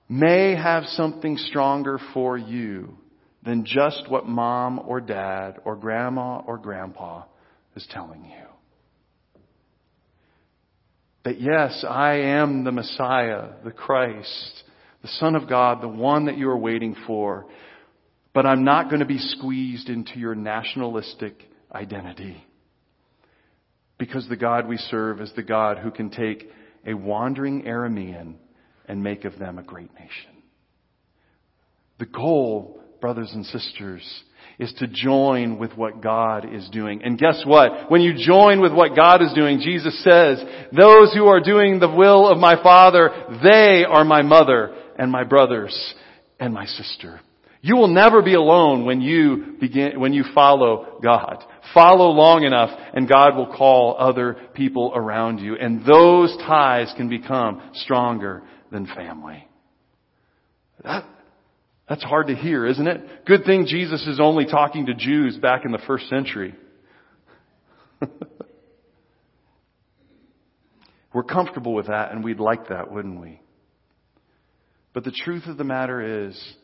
may 0.09 0.55
have 0.55 0.83
something 0.85 1.37
stronger 1.37 1.99
for 2.13 2.37
you 2.37 2.97
than 3.43 3.65
just 3.65 4.09
what 4.09 4.25
mom 4.25 4.79
or 4.79 5.01
dad 5.01 5.57
or 5.65 5.75
grandma 5.75 6.39
or 6.45 6.57
grandpa 6.57 7.23
is 7.75 7.85
telling 7.89 8.25
you. 8.25 8.31
That 11.25 11.39
yes, 11.39 11.85
I 11.87 12.15
am 12.15 12.63
the 12.63 12.71
Messiah, 12.71 13.53
the 13.63 13.71
Christ, 13.71 14.63
the 15.01 15.07
Son 15.19 15.35
of 15.35 15.47
God, 15.47 15.81
the 15.81 15.87
one 15.87 16.25
that 16.25 16.37
you 16.37 16.49
are 16.49 16.57
waiting 16.57 16.95
for. 17.07 17.45
But 18.33 18.45
I'm 18.45 18.63
not 18.63 18.89
going 18.89 18.99
to 18.99 19.05
be 19.05 19.19
squeezed 19.19 19.89
into 19.89 20.17
your 20.17 20.35
nationalistic 20.35 21.35
identity. 21.71 22.43
Because 23.97 24.27
the 24.27 24.35
God 24.35 24.67
we 24.67 24.77
serve 24.77 25.21
is 25.21 25.31
the 25.35 25.43
God 25.43 25.77
who 25.77 25.91
can 25.91 26.09
take 26.09 26.49
a 26.85 26.93
wandering 26.93 27.63
Aramean 27.63 28.35
and 28.87 29.03
make 29.03 29.23
of 29.25 29.37
them 29.37 29.59
a 29.59 29.63
great 29.63 29.93
nation. 29.93 30.43
The 31.99 32.05
goal, 32.05 32.81
brothers 32.99 33.31
and 33.33 33.45
sisters, 33.45 34.23
is 34.59 34.73
to 34.79 34.87
join 34.87 35.57
with 35.57 35.73
what 35.77 36.01
God 36.01 36.53
is 36.53 36.67
doing. 36.69 37.03
And 37.03 37.17
guess 37.17 37.43
what? 37.45 37.89
When 37.89 38.01
you 38.01 38.13
join 38.17 38.61
with 38.61 38.73
what 38.73 38.95
God 38.95 39.21
is 39.21 39.31
doing, 39.33 39.59
Jesus 39.61 40.03
says, 40.03 40.43
those 40.71 41.13
who 41.13 41.27
are 41.27 41.39
doing 41.39 41.79
the 41.79 41.89
will 41.89 42.27
of 42.27 42.37
my 42.37 42.61
Father, 42.61 43.09
they 43.43 43.85
are 43.87 44.03
my 44.03 44.21
mother 44.21 44.75
and 44.97 45.11
my 45.11 45.23
brothers 45.23 45.93
and 46.39 46.53
my 46.53 46.65
sister. 46.65 47.21
You 47.65 47.77
will 47.77 47.87
never 47.87 48.21
be 48.21 48.33
alone 48.33 48.83
when 48.83 48.99
you 48.99 49.55
begin, 49.57 49.97
when 49.97 50.11
you 50.11 50.25
follow 50.35 50.99
God. 51.01 51.41
Follow 51.73 52.09
long 52.09 52.43
enough 52.43 52.77
and 52.93 53.07
God 53.07 53.37
will 53.37 53.55
call 53.55 53.95
other 53.97 54.35
people 54.53 54.91
around 54.93 55.37
you 55.39 55.55
and 55.55 55.79
those 55.85 56.35
ties 56.45 56.93
can 56.97 57.07
become 57.07 57.61
stronger 57.75 58.43
than 58.69 58.85
family. 58.85 59.47
That, 60.83 61.05
that's 61.87 62.03
hard 62.03 62.27
to 62.27 62.35
hear, 62.35 62.65
isn't 62.65 62.85
it? 62.85 63.25
Good 63.25 63.45
thing 63.45 63.65
Jesus 63.65 64.05
is 64.07 64.19
only 64.19 64.45
talking 64.45 64.87
to 64.87 64.93
Jews 64.93 65.37
back 65.37 65.63
in 65.63 65.71
the 65.71 65.81
first 65.87 66.09
century. 66.09 66.53
We're 71.13 71.23
comfortable 71.23 71.73
with 71.73 71.87
that 71.87 72.11
and 72.11 72.25
we'd 72.25 72.41
like 72.41 72.67
that, 72.67 72.91
wouldn't 72.91 73.21
we? 73.21 73.39
But 74.93 75.05
the 75.05 75.13
truth 75.23 75.45
of 75.45 75.55
the 75.55 75.63
matter 75.63 76.27
is, 76.27 76.55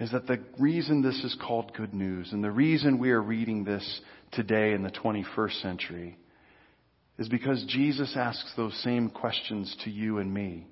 is 0.00 0.10
that 0.12 0.26
the 0.26 0.40
reason 0.58 1.02
this 1.02 1.22
is 1.22 1.36
called 1.40 1.74
good 1.74 1.94
news 1.94 2.32
and 2.32 2.42
the 2.42 2.50
reason 2.50 2.98
we 2.98 3.10
are 3.10 3.22
reading 3.22 3.64
this 3.64 4.00
today 4.32 4.72
in 4.72 4.82
the 4.82 4.90
21st 4.90 5.60
century 5.62 6.18
is 7.18 7.28
because 7.28 7.64
Jesus 7.68 8.14
asks 8.16 8.52
those 8.56 8.74
same 8.82 9.10
questions 9.10 9.76
to 9.84 9.90
you 9.90 10.18
and 10.18 10.32
me 10.32 10.66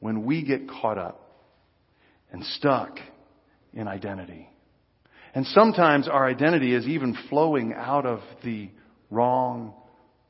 when 0.00 0.24
we 0.24 0.44
get 0.44 0.68
caught 0.68 0.98
up 0.98 1.20
and 2.30 2.44
stuck 2.44 2.98
in 3.72 3.88
identity. 3.88 4.48
And 5.34 5.46
sometimes 5.46 6.08
our 6.08 6.26
identity 6.26 6.74
is 6.74 6.86
even 6.86 7.16
flowing 7.28 7.74
out 7.74 8.06
of 8.06 8.20
the 8.44 8.70
wrong 9.10 9.74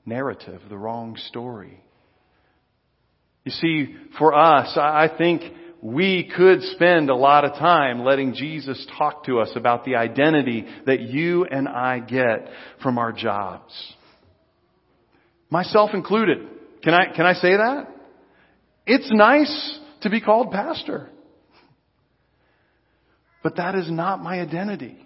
narrative, 0.05 0.61
the 0.69 0.79
wrong 0.79 1.17
story. 1.29 1.83
You 3.45 3.53
see, 3.53 3.95
for 4.19 4.35
us, 4.35 4.77
I 4.77 5.09
think 5.17 5.43
we 5.87 6.29
could 6.37 6.63
spend 6.63 7.11
a 7.11 7.15
lot 7.15 7.45
of 7.45 7.53
time 7.53 8.05
letting 8.05 8.35
Jesus 8.35 8.85
talk 8.99 9.25
to 9.27 9.39
us 9.39 9.53
about 9.55 9.85
the 9.85 9.95
identity 9.95 10.67
that 10.85 11.01
you 11.01 11.45
and 11.45 11.69
I 11.69 12.01
get 12.01 12.49
from 12.83 12.99
our 12.99 13.13
jobs. 13.13 13.73
Myself 15.49 15.91
included. 15.95 16.39
Can 16.83 16.93
I, 16.93 17.15
can 17.15 17.25
I 17.25 17.35
say 17.35 17.57
that? 17.57 17.87
It's 18.85 19.09
nice 19.13 19.79
to 20.03 20.11
be 20.11 20.21
called 20.21 20.51
pastor. 20.51 21.09
But 23.45 23.55
that 23.55 23.77
is 23.77 23.89
not 23.89 24.21
my 24.21 24.41
identity. 24.41 24.99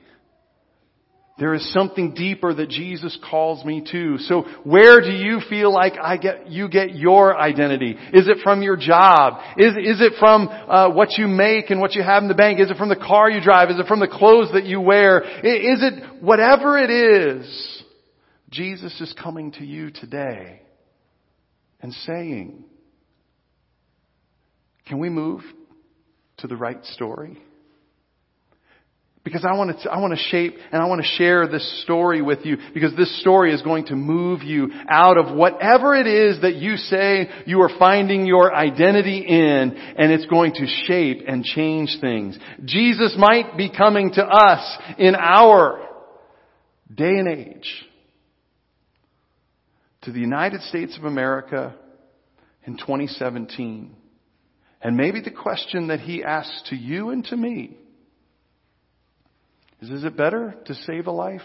There 1.40 1.55
is 1.55 1.72
something 1.72 2.12
deeper 2.12 2.53
that 2.53 2.68
Jesus 2.68 3.18
calls 3.29 3.64
me 3.64 3.83
to. 3.90 4.18
So 4.18 4.42
where 4.62 5.00
do 5.00 5.11
you 5.11 5.40
feel 5.48 5.72
like 5.72 5.94
I 6.00 6.18
get, 6.18 6.48
you 6.48 6.68
get 6.68 6.94
your 6.94 7.35
identity? 7.37 7.96
Is 8.12 8.29
it 8.29 8.38
from 8.44 8.62
your 8.62 8.76
job? 8.76 9.40
Is, 9.57 9.72
is 9.72 10.03
it 10.03 10.12
from 10.20 10.48
uh, 10.48 10.90
what 10.90 11.16
you 11.16 11.26
make 11.26 11.70
and 11.70 11.81
what 11.81 11.94
you 11.94 12.03
have 12.03 12.22
in 12.22 12.29
the 12.29 12.35
bank? 12.35 12.61
Is 12.61 12.70
it 12.70 12.76
from 12.76 12.90
the 12.90 12.96
car 12.96 13.31
you 13.31 13.40
drive? 13.40 13.70
Is 13.70 13.81
it 13.81 13.87
from 13.87 14.00
the 14.00 14.07
clothes 14.07 14.50
that 14.53 14.66
you 14.66 14.83
wear? 14.83 15.22
Is 15.22 15.83
it 15.83 16.22
whatever 16.22 16.76
it 16.76 16.90
is? 16.90 17.83
Jesus 18.50 19.00
is 19.00 19.14
coming 19.14 19.53
to 19.53 19.64
you 19.64 19.90
today 19.90 20.61
and 21.81 21.92
saying, 21.92 22.64
can 24.87 24.98
we 24.98 25.09
move 25.09 25.40
to 26.38 26.46
the 26.46 26.57
right 26.57 26.85
story? 26.85 27.38
Because 29.22 29.44
I 29.44 29.54
want 29.54 29.78
to, 29.78 29.90
I 29.90 29.98
want 29.98 30.16
to 30.16 30.24
shape 30.30 30.56
and 30.72 30.80
I 30.80 30.87
want 30.87 31.02
to 31.02 31.06
share 31.06 31.46
this 31.46 31.83
story 31.83 32.22
with 32.22 32.38
you 32.44 32.56
because 32.72 32.96
this 32.96 33.20
story 33.20 33.52
is 33.52 33.61
going 33.61 33.85
to 33.87 33.96
move 33.96 34.42
you 34.42 34.70
out 34.88 35.18
of 35.18 35.37
whatever 35.37 35.94
it 35.94 36.06
is 36.06 36.40
that 36.40 36.54
you 36.54 36.76
say 36.76 37.28
you 37.44 37.61
are 37.61 37.70
finding 37.78 38.24
your 38.24 38.54
identity 38.54 39.18
in 39.18 39.76
and 39.76 40.11
it's 40.11 40.24
going 40.24 40.54
to 40.54 40.66
shape 40.87 41.24
and 41.28 41.44
change 41.44 41.98
things. 42.00 42.38
Jesus 42.64 43.14
might 43.18 43.59
be 43.59 43.70
coming 43.70 44.11
to 44.12 44.24
us 44.24 44.78
in 44.96 45.14
our 45.14 45.87
day 46.94 47.18
and 47.18 47.28
age 47.28 47.87
to 50.02 50.12
the 50.12 50.20
United 50.20 50.62
States 50.62 50.96
of 50.96 51.04
America 51.04 51.74
in 52.64 52.78
2017. 52.78 53.94
And 54.80 54.96
maybe 54.96 55.20
the 55.20 55.30
question 55.30 55.88
that 55.88 56.00
he 56.00 56.24
asks 56.24 56.70
to 56.70 56.76
you 56.76 57.11
and 57.11 57.22
to 57.26 57.37
me 57.37 57.76
is, 59.80 59.90
is 59.90 60.04
it 60.04 60.16
better 60.16 60.54
to 60.66 60.74
save 60.74 61.06
a 61.06 61.12
life 61.12 61.40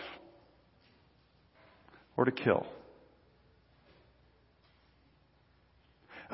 or 2.17 2.25
to 2.25 2.31
kill? 2.31 2.65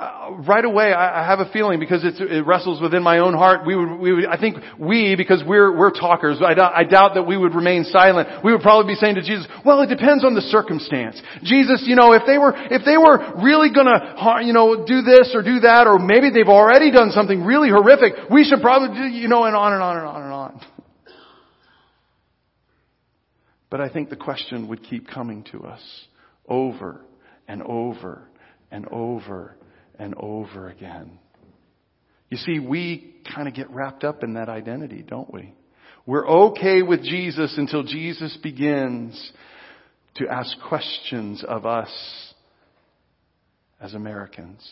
Uh, 0.01 0.37
right 0.47 0.63
away, 0.63 0.93
I, 0.93 1.21
I 1.21 1.27
have 1.27 1.39
a 1.39 1.51
feeling 1.51 1.79
because 1.79 2.01
it 2.03 2.45
wrestles 2.47 2.81
within 2.81 3.03
my 3.03 3.19
own 3.19 3.33
heart. 3.33 3.67
We 3.67 3.75
would, 3.75 3.99
we 3.99 4.13
would, 4.13 4.25
I 4.25 4.39
think 4.39 4.55
we, 4.79 5.15
because 5.17 5.43
we're 5.45 5.77
we're 5.77 5.91
talkers, 5.91 6.39
I 6.41 6.55
I 6.57 6.85
doubt 6.85 7.15
that 7.15 7.23
we 7.23 7.35
would 7.35 7.53
remain 7.53 7.83
silent. 7.83 8.43
We 8.43 8.53
would 8.53 8.61
probably 8.61 8.93
be 8.93 8.95
saying 8.95 9.15
to 9.15 9.21
Jesus, 9.21 9.45
"Well, 9.65 9.81
it 9.81 9.87
depends 9.87 10.23
on 10.23 10.33
the 10.33 10.41
circumstance." 10.41 11.21
Jesus, 11.43 11.83
you 11.85 11.97
know, 11.97 12.13
if 12.13 12.23
they 12.25 12.37
were 12.37 12.53
if 12.55 12.85
they 12.85 12.97
were 12.97 13.43
really 13.43 13.69
gonna, 13.75 14.41
you 14.45 14.53
know, 14.53 14.85
do 14.87 15.01
this 15.01 15.33
or 15.35 15.43
do 15.43 15.59
that, 15.59 15.87
or 15.87 15.99
maybe 15.99 16.31
they've 16.31 16.47
already 16.47 16.89
done 16.89 17.11
something 17.11 17.43
really 17.43 17.69
horrific, 17.69 18.31
we 18.31 18.45
should 18.45 18.61
probably, 18.61 18.97
do, 18.97 19.03
you 19.05 19.27
know, 19.27 19.43
and 19.43 19.57
on 19.57 19.73
and 19.73 19.83
on 19.83 19.97
and 19.97 20.07
on 20.07 20.21
and 20.23 20.31
on. 20.31 20.61
But 23.71 23.79
I 23.81 23.89
think 23.89 24.10
the 24.10 24.17
question 24.17 24.67
would 24.67 24.84
keep 24.84 25.07
coming 25.07 25.43
to 25.53 25.63
us 25.63 25.81
over 26.47 27.01
and 27.47 27.63
over 27.63 28.27
and 28.69 28.86
over 28.91 29.55
and 29.97 30.13
over 30.17 30.69
again. 30.69 31.17
You 32.29 32.38
see, 32.38 32.60
we 32.60 33.15
kind 33.34 33.47
of 33.47 33.53
get 33.53 33.69
wrapped 33.71 34.03
up 34.03 34.23
in 34.23 34.34
that 34.34 34.49
identity, 34.49 35.03
don't 35.07 35.34
we? 35.34 35.53
We're 36.05 36.27
okay 36.27 36.81
with 36.81 37.01
Jesus 37.01 37.55
until 37.57 37.84
Jesus 37.84 38.38
begins 38.43 39.31
to 40.15 40.27
ask 40.27 40.55
questions 40.67 41.43
of 41.47 41.65
us 41.65 41.89
as 43.79 43.93
Americans. 43.93 44.67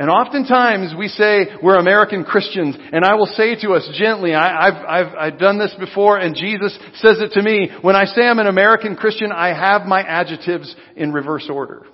And 0.00 0.08
oftentimes 0.08 0.94
we 0.98 1.08
say 1.08 1.48
we're 1.62 1.76
American 1.76 2.24
Christians, 2.24 2.74
and 2.90 3.04
I 3.04 3.16
will 3.16 3.26
say 3.26 3.54
to 3.56 3.72
us 3.72 3.86
gently, 3.98 4.34
I, 4.34 4.72
have 4.72 4.84
I've, 4.86 5.14
I've 5.14 5.38
done 5.38 5.58
this 5.58 5.74
before, 5.78 6.16
and 6.16 6.34
Jesus 6.34 6.72
says 6.94 7.18
it 7.20 7.32
to 7.32 7.42
me. 7.42 7.68
When 7.82 7.94
I 7.94 8.06
say 8.06 8.22
I'm 8.22 8.38
an 8.38 8.46
American 8.46 8.96
Christian, 8.96 9.30
I 9.30 9.48
have 9.48 9.86
my 9.86 10.00
adjectives 10.00 10.74
in 10.96 11.12
reverse 11.12 11.50
order. 11.52 11.84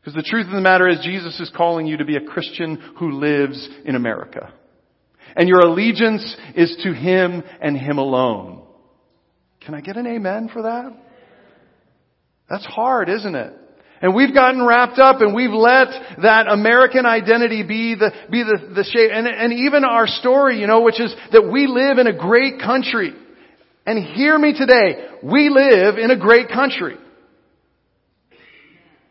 Because 0.00 0.14
the 0.14 0.22
truth 0.22 0.46
of 0.46 0.52
the 0.52 0.62
matter 0.62 0.88
is 0.88 1.00
Jesus 1.04 1.38
is 1.38 1.52
calling 1.54 1.86
you 1.86 1.98
to 1.98 2.06
be 2.06 2.16
a 2.16 2.24
Christian 2.24 2.76
who 2.98 3.20
lives 3.20 3.68
in 3.84 3.94
America. 3.94 4.50
And 5.36 5.50
your 5.50 5.60
allegiance 5.60 6.34
is 6.56 6.74
to 6.82 6.94
Him 6.94 7.42
and 7.60 7.76
Him 7.76 7.98
alone. 7.98 8.62
Can 9.60 9.74
I 9.74 9.82
get 9.82 9.98
an 9.98 10.06
amen 10.06 10.48
for 10.50 10.62
that? 10.62 10.96
That's 12.48 12.64
hard, 12.64 13.10
isn't 13.10 13.34
it? 13.34 13.52
And 14.04 14.14
we've 14.14 14.34
gotten 14.34 14.62
wrapped 14.62 14.98
up 14.98 15.22
and 15.22 15.34
we've 15.34 15.48
let 15.48 15.88
that 16.20 16.46
American 16.46 17.06
identity 17.06 17.62
be 17.62 17.94
the, 17.94 18.12
be 18.30 18.42
the, 18.42 18.74
the 18.74 18.84
shape. 18.84 19.10
And, 19.10 19.26
and 19.26 19.50
even 19.50 19.82
our 19.82 20.06
story, 20.06 20.60
you 20.60 20.66
know, 20.66 20.82
which 20.82 21.00
is 21.00 21.16
that 21.32 21.50
we 21.50 21.66
live 21.66 21.96
in 21.96 22.06
a 22.06 22.12
great 22.12 22.60
country. 22.60 23.14
And 23.86 24.04
hear 24.14 24.38
me 24.38 24.52
today, 24.52 25.06
we 25.22 25.48
live 25.48 25.96
in 25.96 26.10
a 26.10 26.18
great 26.18 26.48
country. 26.50 26.98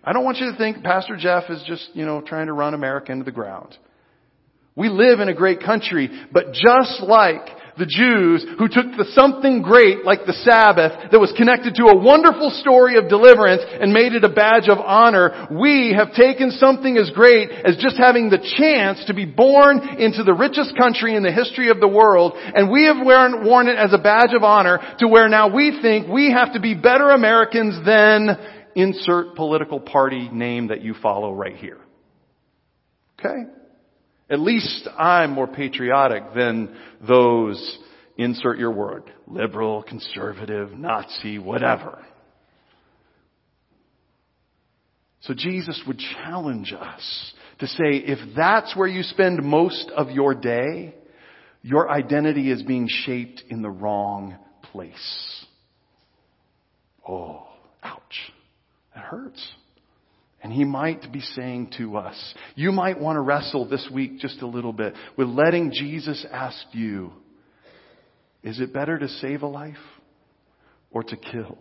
I 0.04 0.14
don't 0.14 0.24
want 0.24 0.38
you 0.38 0.52
to 0.52 0.58
think 0.60 0.84
Pastor 0.84 1.18
Jeff 1.18 1.46
is 1.50 1.64
just, 1.66 1.90
you 1.96 2.06
know, 2.06 2.22
trying 2.22 2.46
to 2.46 2.54
run 2.54 2.76
America 2.76 3.12
into 3.12 3.26
the 3.26 3.32
ground. 3.32 3.76
We 4.76 4.90
live 4.90 5.20
in 5.22 5.28
a 5.28 5.34
great 5.34 5.62
country, 5.62 6.08
but 6.32 6.54
just 6.54 7.02
like 7.02 7.48
the 7.78 7.90
Jews 7.90 8.46
who 8.58 8.68
took 8.68 8.86
the 8.98 9.10
something 9.14 9.62
great 9.62 10.06
like 10.06 10.26
the 10.26 10.38
Sabbath 10.46 11.12
that 11.12 11.20
was 11.20 11.34
connected 11.36 11.76
to 11.76 11.90
a 11.90 11.98
wonderful 11.98 12.52
story 12.62 12.98
of 12.98 13.10
deliverance 13.10 13.64
and 13.66 13.94
made 13.94 14.14
it 14.14 14.24
a 14.24 14.30
badge 14.30 14.70
of 14.70 14.78
honor. 14.78 15.48
We 15.50 15.94
have 15.98 16.14
taken 16.14 16.52
something 16.52 16.98
as 16.98 17.10
great 17.12 17.50
as 17.50 17.78
just 17.78 17.98
having 17.98 18.30
the 18.30 18.42
chance 18.58 19.04
to 19.08 19.14
be 19.14 19.26
born 19.26 19.82
into 19.98 20.24
the 20.24 20.34
richest 20.34 20.78
country 20.78 21.16
in 21.16 21.24
the 21.24 21.32
history 21.32 21.70
of 21.70 21.80
the 21.80 21.88
world 21.88 22.34
and 22.36 22.70
we 22.70 22.86
have 22.86 22.98
worn, 23.02 23.46
worn 23.46 23.68
it 23.68 23.78
as 23.78 23.94
a 23.94 23.98
badge 23.98 24.34
of 24.36 24.44
honor 24.44 24.80
to 25.00 25.08
where 25.08 25.30
now 25.30 25.54
we 25.54 25.80
think 25.82 26.08
we 26.08 26.32
have 26.32 26.54
to 26.54 26.60
be 26.60 26.76
better 26.76 27.10
Americans 27.10 27.84
than 27.86 28.38
insert 28.76 29.36
political 29.36 29.80
party 29.80 30.30
name 30.30 30.68
that 30.68 30.82
you 30.82 30.94
follow 31.02 31.34
right 31.34 31.56
here. 31.56 31.80
Okay? 33.20 33.50
At 34.34 34.40
least 34.40 34.88
I'm 34.98 35.30
more 35.30 35.46
patriotic 35.46 36.34
than 36.36 36.76
those, 37.08 37.78
insert 38.18 38.58
your 38.58 38.72
word, 38.72 39.04
liberal, 39.28 39.84
conservative, 39.84 40.72
Nazi, 40.72 41.38
whatever. 41.38 42.04
So 45.22 45.36
Jesus 45.36 45.80
would 45.86 46.00
challenge 46.00 46.74
us 46.74 47.34
to 47.60 47.68
say, 47.68 47.92
if 47.92 48.36
that's 48.36 48.76
where 48.76 48.88
you 48.88 49.04
spend 49.04 49.44
most 49.44 49.92
of 49.96 50.10
your 50.10 50.34
day, 50.34 50.96
your 51.62 51.92
identity 51.92 52.50
is 52.50 52.64
being 52.64 52.88
shaped 52.90 53.44
in 53.50 53.62
the 53.62 53.70
wrong 53.70 54.36
place. 54.64 55.46
Oh, 57.08 57.46
ouch. 57.84 58.32
That 58.96 59.04
hurts. 59.04 59.48
And 60.44 60.52
he 60.52 60.66
might 60.66 61.10
be 61.12 61.22
saying 61.22 61.72
to 61.78 61.96
us, 61.96 62.34
you 62.56 62.74
might 62.74 63.00
want 63.00 63.16
to 63.16 63.22
wrestle 63.22 63.68
this 63.68 63.90
week 63.92 64.20
just 64.20 64.42
a 64.42 64.48
little 64.48 64.74
bit 64.74 64.94
with 65.18 65.30
letting 65.30 65.72
Jesus 65.72 66.26
ask 66.30 66.62
you, 66.74 67.14
is 68.44 68.60
it 68.60 68.74
better 68.74 69.00
to 69.00 69.08
save 69.08 69.42
a 69.42 69.48
life 69.48 69.78
or 70.92 71.02
to 71.02 71.16
kill? 71.16 71.58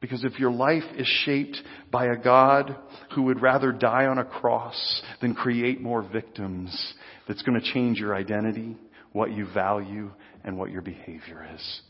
Because 0.00 0.24
if 0.24 0.38
your 0.38 0.50
life 0.50 0.84
is 0.96 1.06
shaped 1.24 1.58
by 1.90 2.06
a 2.06 2.16
God 2.16 2.76
who 3.14 3.24
would 3.24 3.42
rather 3.42 3.72
die 3.72 4.06
on 4.06 4.18
a 4.18 4.24
cross 4.24 5.02
than 5.20 5.34
create 5.34 5.82
more 5.82 6.02
victims, 6.02 6.94
that's 7.28 7.42
going 7.42 7.60
to 7.60 7.72
change 7.72 7.98
your 7.98 8.14
identity, 8.14 8.76
what 9.12 9.32
you 9.32 9.46
value, 9.52 10.10
and 10.44 10.56
what 10.56 10.70
your 10.70 10.82
behavior 10.82 11.46
is. 11.54 11.80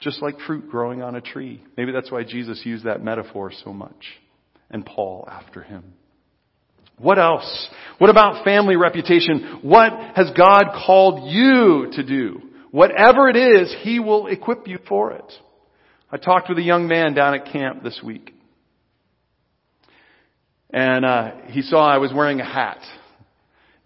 Just 0.00 0.22
like 0.22 0.38
fruit 0.46 0.70
growing 0.70 1.02
on 1.02 1.14
a 1.14 1.20
tree. 1.20 1.62
Maybe 1.76 1.92
that's 1.92 2.10
why 2.10 2.24
Jesus 2.24 2.62
used 2.64 2.84
that 2.84 3.02
metaphor 3.02 3.52
so 3.64 3.74
much 3.74 4.04
and 4.70 4.84
Paul 4.84 5.28
after 5.30 5.62
him. 5.62 5.94
What 6.98 7.18
else? 7.18 7.68
What 7.98 8.10
about 8.10 8.44
family 8.44 8.76
reputation? 8.76 9.60
What 9.62 9.92
has 10.16 10.30
God 10.36 10.64
called 10.84 11.30
you 11.30 11.90
to 11.92 12.02
do? 12.02 12.42
Whatever 12.70 13.28
it 13.28 13.36
is, 13.36 13.74
He 13.82 14.00
will 14.00 14.26
equip 14.26 14.66
you 14.66 14.78
for 14.88 15.12
it. 15.12 15.32
I 16.10 16.16
talked 16.16 16.48
with 16.48 16.58
a 16.58 16.62
young 16.62 16.88
man 16.88 17.14
down 17.14 17.34
at 17.34 17.52
camp 17.52 17.82
this 17.82 18.00
week. 18.04 18.34
And 20.70 21.04
uh, 21.04 21.32
he 21.48 21.62
saw 21.62 21.86
I 21.86 21.98
was 21.98 22.12
wearing 22.14 22.40
a 22.40 22.44
hat. 22.44 22.80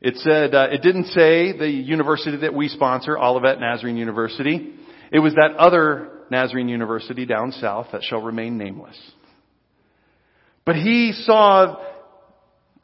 It 0.01 0.17
said, 0.17 0.53
uh, 0.53 0.69
it 0.73 0.83
didn't 0.83 1.07
say 1.07 1.57
the 1.57 1.69
university 1.69 2.39
that 2.39 2.55
we 2.55 2.67
sponsor, 2.69 3.17
Olivet 3.17 3.61
Nazarene 3.61 3.97
University. 3.97 4.75
It 5.13 5.21
was 5.21 5.35
that 5.35 5.55
other 5.59 6.11
Nazarene 6.31 6.69
University 6.69 7.25
down 7.25 7.53
south 7.53 7.89
that 7.93 8.03
shall 8.03 8.21
remain 8.21 8.59
nameless. 8.59 8.99
But 10.65 10.77
he 10.77 11.13
saw 11.25 11.77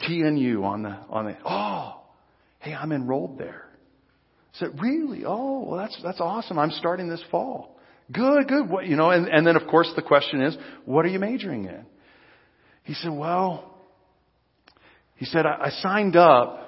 TNU 0.02 0.62
on 0.62 0.82
the, 0.82 0.96
on 1.08 1.26
the, 1.26 1.36
oh, 1.44 2.00
hey, 2.60 2.74
I'm 2.74 2.92
enrolled 2.92 3.38
there. 3.38 3.64
I 4.54 4.58
said, 4.58 4.80
really? 4.80 5.24
Oh, 5.24 5.60
well, 5.60 5.78
that's, 5.78 5.98
that's 6.02 6.20
awesome. 6.20 6.58
I'm 6.58 6.72
starting 6.72 7.08
this 7.08 7.22
fall. 7.30 7.76
Good, 8.10 8.48
good. 8.48 8.68
What, 8.68 8.86
you 8.86 8.96
know, 8.96 9.10
and, 9.10 9.28
and 9.28 9.46
then 9.46 9.56
of 9.56 9.68
course 9.68 9.90
the 9.94 10.02
question 10.02 10.40
is, 10.42 10.56
what 10.84 11.04
are 11.04 11.08
you 11.08 11.18
majoring 11.18 11.66
in? 11.66 11.84
He 12.84 12.94
said, 12.94 13.12
well, 13.12 13.74
he 15.16 15.26
said, 15.26 15.44
I, 15.44 15.66
I 15.66 15.70
signed 15.82 16.16
up, 16.16 16.64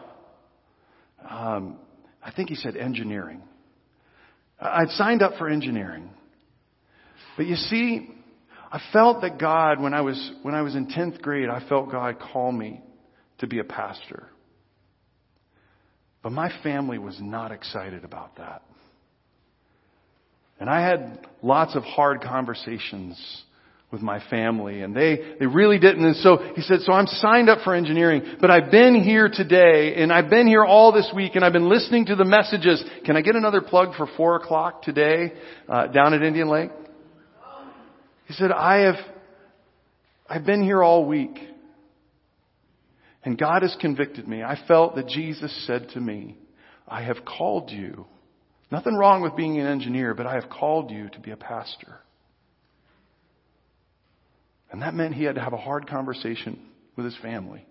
um, 1.28 1.78
I 2.22 2.30
think 2.32 2.50
he 2.50 2.56
said 2.56 2.76
engineering. 2.76 3.42
I'd 4.60 4.90
signed 4.90 5.22
up 5.22 5.38
for 5.38 5.48
engineering. 5.48 6.10
But 7.36 7.46
you 7.46 7.56
see, 7.56 8.10
I 8.72 8.80
felt 8.92 9.22
that 9.22 9.38
God, 9.38 9.80
when 9.80 9.94
I 9.94 10.00
was, 10.02 10.32
when 10.42 10.54
I 10.54 10.62
was 10.62 10.76
in 10.76 10.86
10th 10.86 11.20
grade, 11.22 11.48
I 11.48 11.66
felt 11.68 11.90
God 11.90 12.18
call 12.20 12.52
me 12.52 12.80
to 13.38 13.46
be 13.46 13.58
a 13.58 13.64
pastor. 13.64 14.28
But 16.22 16.32
my 16.32 16.52
family 16.62 16.98
was 16.98 17.18
not 17.20 17.50
excited 17.50 18.04
about 18.04 18.36
that. 18.36 18.62
And 20.60 20.68
I 20.68 20.86
had 20.86 21.26
lots 21.42 21.74
of 21.74 21.82
hard 21.82 22.20
conversations 22.20 23.18
with 23.90 24.02
my 24.02 24.22
family 24.28 24.82
and 24.82 24.94
they, 24.94 25.18
they 25.40 25.46
really 25.46 25.78
didn't. 25.78 26.04
And 26.04 26.16
so 26.16 26.36
he 26.54 26.60
said, 26.62 26.80
so 26.80 26.92
I'm 26.92 27.06
signed 27.06 27.48
up 27.48 27.64
for 27.64 27.74
engineering, 27.74 28.36
but 28.40 28.50
I've 28.50 28.70
been 28.70 29.02
here 29.02 29.28
today 29.32 29.94
and 29.96 30.12
I've 30.12 30.30
been 30.30 30.46
here 30.46 30.64
all 30.64 30.92
this 30.92 31.10
week 31.16 31.32
and 31.34 31.44
I've 31.44 31.54
been 31.54 31.68
listening 31.68 32.06
to 32.06 32.14
the 32.14 32.26
messages. 32.26 32.84
Can 33.04 33.16
I 33.16 33.22
get 33.22 33.34
another 33.34 33.62
plug 33.62 33.96
for 33.96 34.06
four 34.16 34.36
o'clock 34.36 34.82
today, 34.82 35.32
uh, 35.68 35.88
down 35.88 36.14
at 36.14 36.22
Indian 36.22 36.48
Lake? 36.48 36.70
He 38.30 38.36
said, 38.36 38.52
I 38.52 38.82
have, 38.82 38.94
I've 40.28 40.46
been 40.46 40.62
here 40.62 40.84
all 40.84 41.04
week 41.04 41.36
and 43.24 43.36
God 43.36 43.62
has 43.62 43.76
convicted 43.80 44.28
me. 44.28 44.44
I 44.44 44.56
felt 44.68 44.94
that 44.94 45.08
Jesus 45.08 45.52
said 45.66 45.88
to 45.94 46.00
me, 46.00 46.38
I 46.86 47.02
have 47.02 47.24
called 47.24 47.72
you. 47.72 48.06
Nothing 48.70 48.94
wrong 48.94 49.20
with 49.20 49.34
being 49.34 49.58
an 49.58 49.66
engineer, 49.66 50.14
but 50.14 50.28
I 50.28 50.34
have 50.34 50.48
called 50.48 50.92
you 50.92 51.08
to 51.08 51.18
be 51.18 51.32
a 51.32 51.36
pastor. 51.36 51.98
And 54.70 54.82
that 54.82 54.94
meant 54.94 55.16
he 55.16 55.24
had 55.24 55.34
to 55.34 55.40
have 55.40 55.52
a 55.52 55.56
hard 55.56 55.88
conversation 55.88 56.68
with 56.94 57.06
his 57.06 57.16
family. 57.20 57.66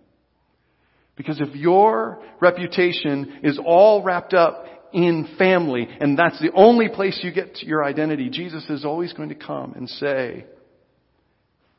Because 1.15 1.39
if 1.39 1.55
your 1.55 2.21
reputation 2.41 3.39
is 3.43 3.57
all 3.65 4.03
wrapped 4.03 4.33
up 4.33 4.65
in 4.93 5.27
family, 5.37 5.87
and 5.99 6.17
that's 6.17 6.39
the 6.39 6.51
only 6.53 6.89
place 6.89 7.19
you 7.23 7.31
get 7.31 7.61
your 7.63 7.83
identity, 7.83 8.29
Jesus 8.29 8.67
is 8.69 8.85
always 8.85 9.13
going 9.13 9.29
to 9.29 9.35
come 9.35 9.73
and 9.73 9.87
say, 9.89 10.45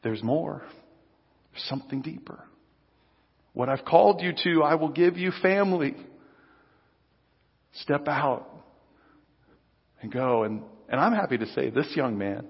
there's 0.02 0.22
more. 0.22 0.62
There's 1.52 1.64
something 1.64 2.02
deeper. 2.02 2.44
What 3.52 3.68
I've 3.68 3.84
called 3.84 4.22
you 4.22 4.32
to, 4.44 4.62
I 4.62 4.76
will 4.76 4.88
give 4.88 5.16
you 5.16 5.32
family. 5.42 5.96
Step 7.74 8.08
out 8.08 8.48
and 10.00 10.12
go. 10.12 10.44
And, 10.44 10.62
and 10.88 11.00
I'm 11.00 11.12
happy 11.12 11.38
to 11.38 11.46
say 11.46 11.70
this 11.70 11.92
young 11.94 12.16
man 12.16 12.46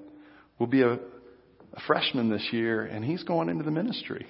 will 0.58 0.66
be 0.66 0.82
a, 0.82 0.92
a 0.92 1.80
freshman 1.86 2.30
this 2.30 2.46
year, 2.52 2.84
and 2.84 3.04
he's 3.04 3.22
going 3.24 3.48
into 3.48 3.64
the 3.64 3.70
ministry. 3.70 4.26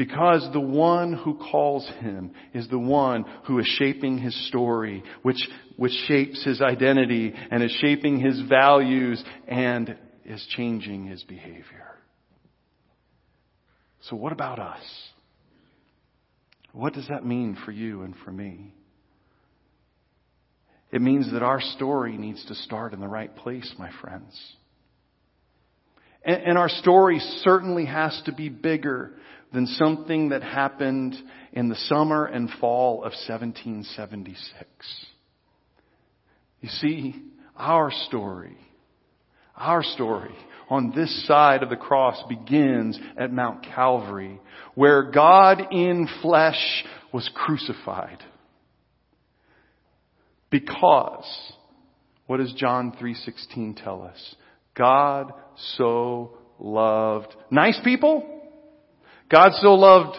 Because 0.00 0.48
the 0.54 0.60
one 0.60 1.12
who 1.12 1.36
calls 1.36 1.86
him 2.00 2.32
is 2.54 2.66
the 2.68 2.78
one 2.78 3.26
who 3.44 3.58
is 3.58 3.66
shaping 3.78 4.16
his 4.16 4.48
story, 4.48 5.02
which, 5.20 5.46
which 5.76 5.92
shapes 6.08 6.42
his 6.42 6.62
identity 6.62 7.34
and 7.50 7.62
is 7.62 7.70
shaping 7.82 8.18
his 8.18 8.40
values 8.48 9.22
and 9.46 9.98
is 10.24 10.42
changing 10.56 11.04
his 11.04 11.22
behavior. 11.24 11.98
So 14.08 14.16
what 14.16 14.32
about 14.32 14.58
us? 14.58 14.82
What 16.72 16.94
does 16.94 17.08
that 17.08 17.26
mean 17.26 17.58
for 17.66 17.70
you 17.70 18.00
and 18.00 18.14
for 18.24 18.32
me? 18.32 18.72
It 20.90 21.02
means 21.02 21.30
that 21.32 21.42
our 21.42 21.60
story 21.60 22.16
needs 22.16 22.42
to 22.46 22.54
start 22.54 22.94
in 22.94 23.00
the 23.00 23.06
right 23.06 23.36
place, 23.36 23.70
my 23.78 23.90
friends. 24.00 24.34
And, 26.24 26.42
and 26.42 26.58
our 26.58 26.70
story 26.70 27.18
certainly 27.42 27.84
has 27.84 28.18
to 28.24 28.32
be 28.32 28.48
bigger 28.48 29.12
than 29.52 29.66
something 29.66 30.30
that 30.30 30.42
happened 30.42 31.14
in 31.52 31.68
the 31.68 31.74
summer 31.74 32.24
and 32.26 32.48
fall 32.60 32.98
of 32.98 33.12
1776. 33.12 34.68
You 36.60 36.68
see, 36.68 37.16
our 37.56 37.90
story, 37.90 38.56
our 39.56 39.82
story 39.82 40.34
on 40.68 40.92
this 40.94 41.26
side 41.26 41.62
of 41.62 41.68
the 41.68 41.76
cross 41.76 42.22
begins 42.28 42.98
at 43.18 43.32
Mount 43.32 43.64
Calvary, 43.64 44.40
where 44.74 45.10
God 45.10 45.72
in 45.72 46.08
flesh 46.22 46.84
was 47.12 47.28
crucified. 47.34 48.22
Because, 50.48 51.52
what 52.26 52.38
does 52.38 52.52
John 52.54 52.92
3.16 52.92 53.82
tell 53.82 54.02
us? 54.02 54.34
God 54.76 55.32
so 55.76 56.38
loved 56.58 57.34
nice 57.50 57.78
people. 57.82 58.39
God 59.30 59.52
so 59.60 59.74
loved 59.74 60.16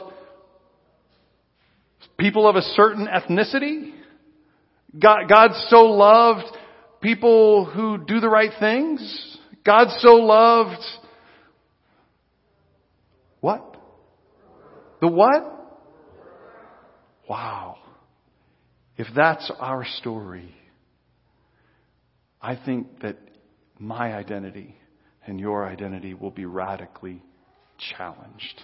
people 2.17 2.47
of 2.47 2.55
a 2.55 2.61
certain 2.61 3.07
ethnicity. 3.07 3.91
God, 4.97 5.27
God 5.27 5.51
so 5.67 5.83
loved 5.83 6.45
people 7.01 7.65
who 7.65 7.97
do 7.97 8.19
the 8.19 8.29
right 8.29 8.51
things. 8.59 9.37
God 9.65 9.87
so 9.99 10.15
loved 10.15 10.81
what? 13.41 13.75
The 15.01 15.07
what? 15.07 15.79
Wow. 17.27 17.77
If 18.97 19.07
that's 19.15 19.51
our 19.59 19.83
story, 19.97 20.55
I 22.41 22.55
think 22.55 23.01
that 23.01 23.17
my 23.79 24.13
identity 24.13 24.75
and 25.25 25.39
your 25.39 25.67
identity 25.67 26.13
will 26.13 26.31
be 26.31 26.45
radically 26.45 27.23
challenged. 27.97 28.61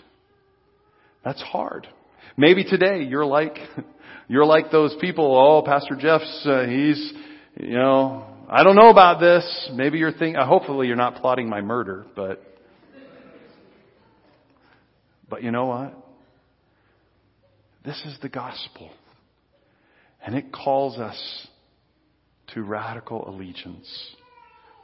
That's 1.23 1.41
hard. 1.41 1.88
Maybe 2.36 2.63
today 2.63 3.03
you're 3.03 3.25
like, 3.25 3.58
you're 4.27 4.45
like 4.45 4.71
those 4.71 4.95
people, 5.01 5.36
oh, 5.36 5.65
Pastor 5.65 5.95
Jeff's, 5.95 6.45
uh, 6.45 6.65
he's, 6.65 7.13
you 7.60 7.75
know, 7.75 8.25
I 8.49 8.63
don't 8.63 8.75
know 8.75 8.89
about 8.89 9.19
this. 9.19 9.69
Maybe 9.73 9.97
you're 9.97 10.12
thinking, 10.12 10.38
uh, 10.38 10.45
hopefully 10.45 10.88
you're 10.88 10.95
not 10.95 11.15
plotting 11.15 11.49
my 11.49 11.62
murder, 11.62 12.06
but, 12.15 12.41
but 15.30 15.43
you 15.43 15.51
know 15.51 15.65
what? 15.65 15.93
This 17.84 18.01
is 18.06 18.17
the 18.21 18.30
gospel. 18.30 18.89
And 20.25 20.36
it 20.36 20.51
calls 20.51 20.97
us 20.97 21.47
to 22.53 22.62
radical 22.62 23.30
allegiance 23.30 23.88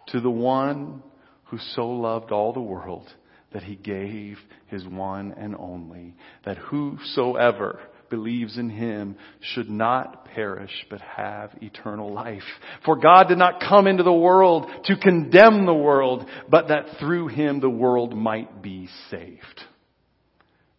to 0.07 0.19
the 0.19 0.29
one 0.29 1.01
who 1.45 1.57
so 1.75 1.87
loved 1.87 2.31
all 2.31 2.53
the 2.53 2.61
world 2.61 3.07
that 3.53 3.63
he 3.63 3.75
gave 3.75 4.37
his 4.67 4.85
one 4.85 5.33
and 5.37 5.55
only, 5.55 6.15
that 6.45 6.57
whosoever 6.57 7.79
believes 8.09 8.57
in 8.57 8.69
him 8.69 9.15
should 9.41 9.69
not 9.69 10.25
perish 10.25 10.85
but 10.89 11.01
have 11.01 11.51
eternal 11.61 12.13
life. 12.13 12.43
For 12.85 12.95
God 12.95 13.27
did 13.27 13.37
not 13.37 13.59
come 13.59 13.87
into 13.87 14.03
the 14.03 14.13
world 14.13 14.69
to 14.85 14.97
condemn 14.97 15.65
the 15.65 15.73
world, 15.73 16.27
but 16.49 16.67
that 16.67 16.85
through 16.99 17.29
him 17.29 17.59
the 17.59 17.69
world 17.69 18.15
might 18.15 18.61
be 18.61 18.87
saved. 19.09 19.61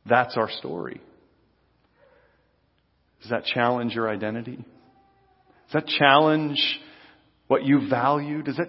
That's 0.06 0.36
our 0.36 0.50
story. 0.50 1.00
Does 3.22 3.30
that 3.30 3.44
challenge 3.46 3.94
your 3.94 4.08
identity? 4.08 4.56
Does 4.56 5.72
that 5.72 5.86
challenge 5.86 6.60
what 7.46 7.64
you 7.64 7.88
value? 7.88 8.42
Does 8.42 8.58
that 8.58 8.68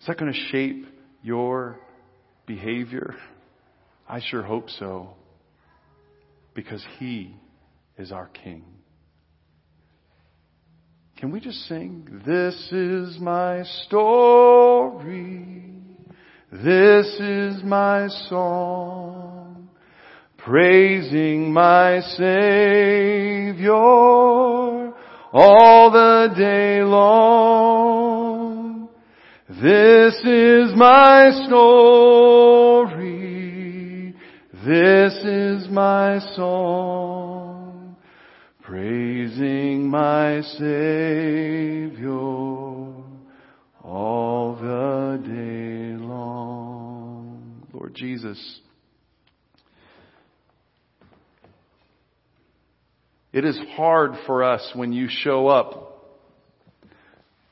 is 0.00 0.06
that 0.06 0.18
going 0.18 0.32
to 0.32 0.38
shape 0.52 0.86
your 1.22 1.80
behavior? 2.46 3.14
I 4.08 4.20
sure 4.20 4.42
hope 4.42 4.70
so. 4.70 5.10
Because 6.54 6.84
He 6.98 7.34
is 7.98 8.12
our 8.12 8.28
King. 8.28 8.64
Can 11.18 11.32
we 11.32 11.40
just 11.40 11.66
sing, 11.66 12.22
This 12.26 12.54
is 12.70 13.18
my 13.18 13.62
story. 13.86 15.72
This 16.52 17.06
is 17.18 17.64
my 17.64 18.06
song. 18.28 19.70
Praising 20.38 21.52
my 21.52 22.00
Savior 22.16 23.72
all 25.32 25.90
the 25.90 26.32
day 26.36 26.82
long. 26.82 28.88
This 29.48 30.14
is 30.24 30.76
my 30.76 31.30
story. 31.46 33.45
This 34.66 35.14
is 35.22 35.68
my 35.68 36.18
song. 36.34 37.96
Praising 38.62 39.88
my 39.88 40.40
Savior 40.58 42.10
all 43.80 44.58
the 44.60 45.22
day 45.24 45.96
long. 46.04 47.64
Lord 47.72 47.94
Jesus, 47.94 48.60
it 53.32 53.44
is 53.44 53.56
hard 53.76 54.14
for 54.26 54.42
us 54.42 54.68
when 54.74 54.92
you 54.92 55.06
show 55.08 55.46
up 55.46 56.18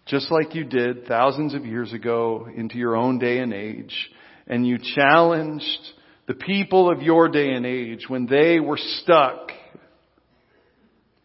just 0.07 0.33
like 0.33 0.57
you 0.57 0.64
did 0.64 1.07
thousands 1.07 1.55
of 1.55 1.64
years 1.64 1.92
ago 1.92 2.48
into 2.53 2.77
your 2.77 2.96
own 2.96 3.20
day 3.20 3.38
and 3.38 3.53
age, 3.53 4.11
and 4.48 4.66
you 4.66 4.79
challenged 4.96 5.92
the 6.26 6.34
people 6.34 6.90
of 6.90 7.02
your 7.02 7.28
day 7.28 7.50
and 7.52 7.66
age 7.66 8.06
when 8.08 8.26
they 8.26 8.60
were 8.60 8.78
stuck 8.78 9.50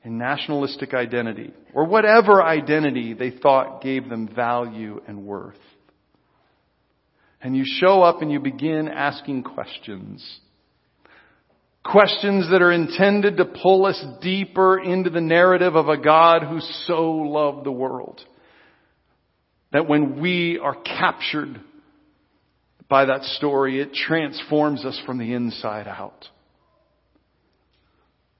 in 0.04 0.18
nationalistic 0.18 0.93
identity, 0.93 1.54
or 1.74 1.86
whatever 1.86 2.41
identity 2.41 3.14
they 3.14 3.32
thought 3.32 3.82
gave 3.82 4.08
them 4.08 4.30
value 4.34 5.02
and 5.08 5.26
worth. 5.26 5.58
And 7.41 7.56
you 7.56 7.64
show 7.66 8.02
up 8.02 8.22
and 8.22 8.32
you 8.32 8.39
begin 8.39 8.88
asking 8.88 9.43
questions. 9.43 10.39
Questions 11.84 12.50
that 12.52 12.62
are 12.62 12.72
intended 12.72 13.38
to 13.38 13.45
pull 13.45 13.86
us 13.86 14.02
deeper 14.22 14.80
into 14.80 15.10
the 15.10 15.22
narrative 15.22 15.76
of 15.76 15.88
a 15.89 15.97
God 15.97 16.43
who 16.43 16.60
so 16.86 17.12
loved 17.12 17.66
the 17.66 17.72
world 17.72 18.22
that 19.72 19.88
when 19.88 20.22
we 20.22 20.60
are 20.60 20.76
captured 20.76 21.62
by 22.90 23.06
that 23.06 23.24
story. 23.24 23.80
It 23.80 23.94
transforms 23.94 24.84
us 24.84 25.00
from 25.06 25.20
the 25.20 25.34
inside 25.34 25.88
out. 25.88 26.26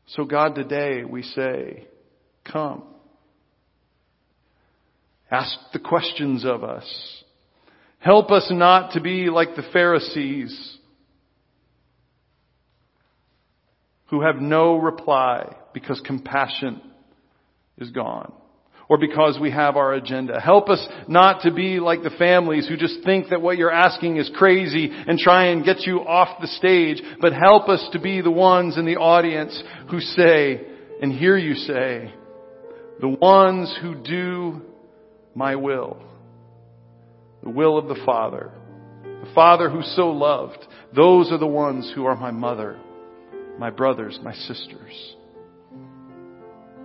So 0.08 0.26
God, 0.26 0.56
today 0.56 1.04
we 1.04 1.22
say, 1.22 1.88
come. 2.52 2.84
Ask 5.32 5.56
the 5.72 5.80
questions 5.80 6.44
of 6.44 6.64
us. 6.64 7.24
Help 8.00 8.32
us 8.32 8.48
not 8.52 8.94
to 8.94 9.02
be 9.02 9.30
like 9.30 9.56
the 9.56 9.70
Pharisees 9.72 10.78
who 14.08 14.22
have 14.22 14.38
no 14.38 14.78
reply 14.78 15.56
because 15.74 16.02
compassion 16.04 16.82
is 17.78 17.92
gone 17.92 18.34
or 18.90 18.98
because 18.98 19.38
we 19.40 19.52
have 19.52 19.78
our 19.78 19.94
agenda. 19.94 20.42
Help 20.42 20.68
us 20.68 20.86
not 21.08 21.44
to 21.44 21.54
be 21.54 21.80
like 21.80 22.02
the 22.02 22.10
families 22.10 22.68
who 22.68 22.76
just 22.76 22.98
think 23.06 23.30
that 23.30 23.42
what 23.42 23.58
you're 23.58 23.72
asking 23.72 24.18
is 24.18 24.30
crazy 24.36 24.90
and 24.92 25.20
try 25.20 25.46
and 25.46 25.64
get 25.64 25.82
you 25.82 26.00
off 26.00 26.42
the 26.42 26.48
stage, 26.48 27.02
but 27.22 27.32
help 27.32 27.70
us 27.70 27.88
to 27.94 28.00
be 28.00 28.20
the 28.20 28.32
ones 28.32 28.78
in 28.78 28.86
the 28.86 28.98
audience 28.98 29.64
who 29.92 30.00
say 30.00 30.62
and 31.02 31.14
hear 31.14 31.38
you 31.38 31.54
say, 31.54 32.12
the 33.00 33.08
ones 33.08 33.78
who 33.82 33.94
do 33.96 34.62
my 35.36 35.56
will, 35.56 36.02
the 37.44 37.50
will 37.50 37.78
of 37.78 37.88
the 37.88 38.02
Father, 38.06 38.52
the 39.04 39.32
Father 39.36 39.70
who 39.70 39.84
so 39.84 40.10
loved, 40.10 40.66
those 40.96 41.32
are 41.32 41.38
the 41.38 41.48
ones 41.48 41.92
who 41.94 42.06
are 42.06 42.16
my 42.16 42.32
mother, 42.32 42.80
my 43.60 43.70
brothers, 43.70 44.20
my 44.24 44.34
sisters. 44.34 45.16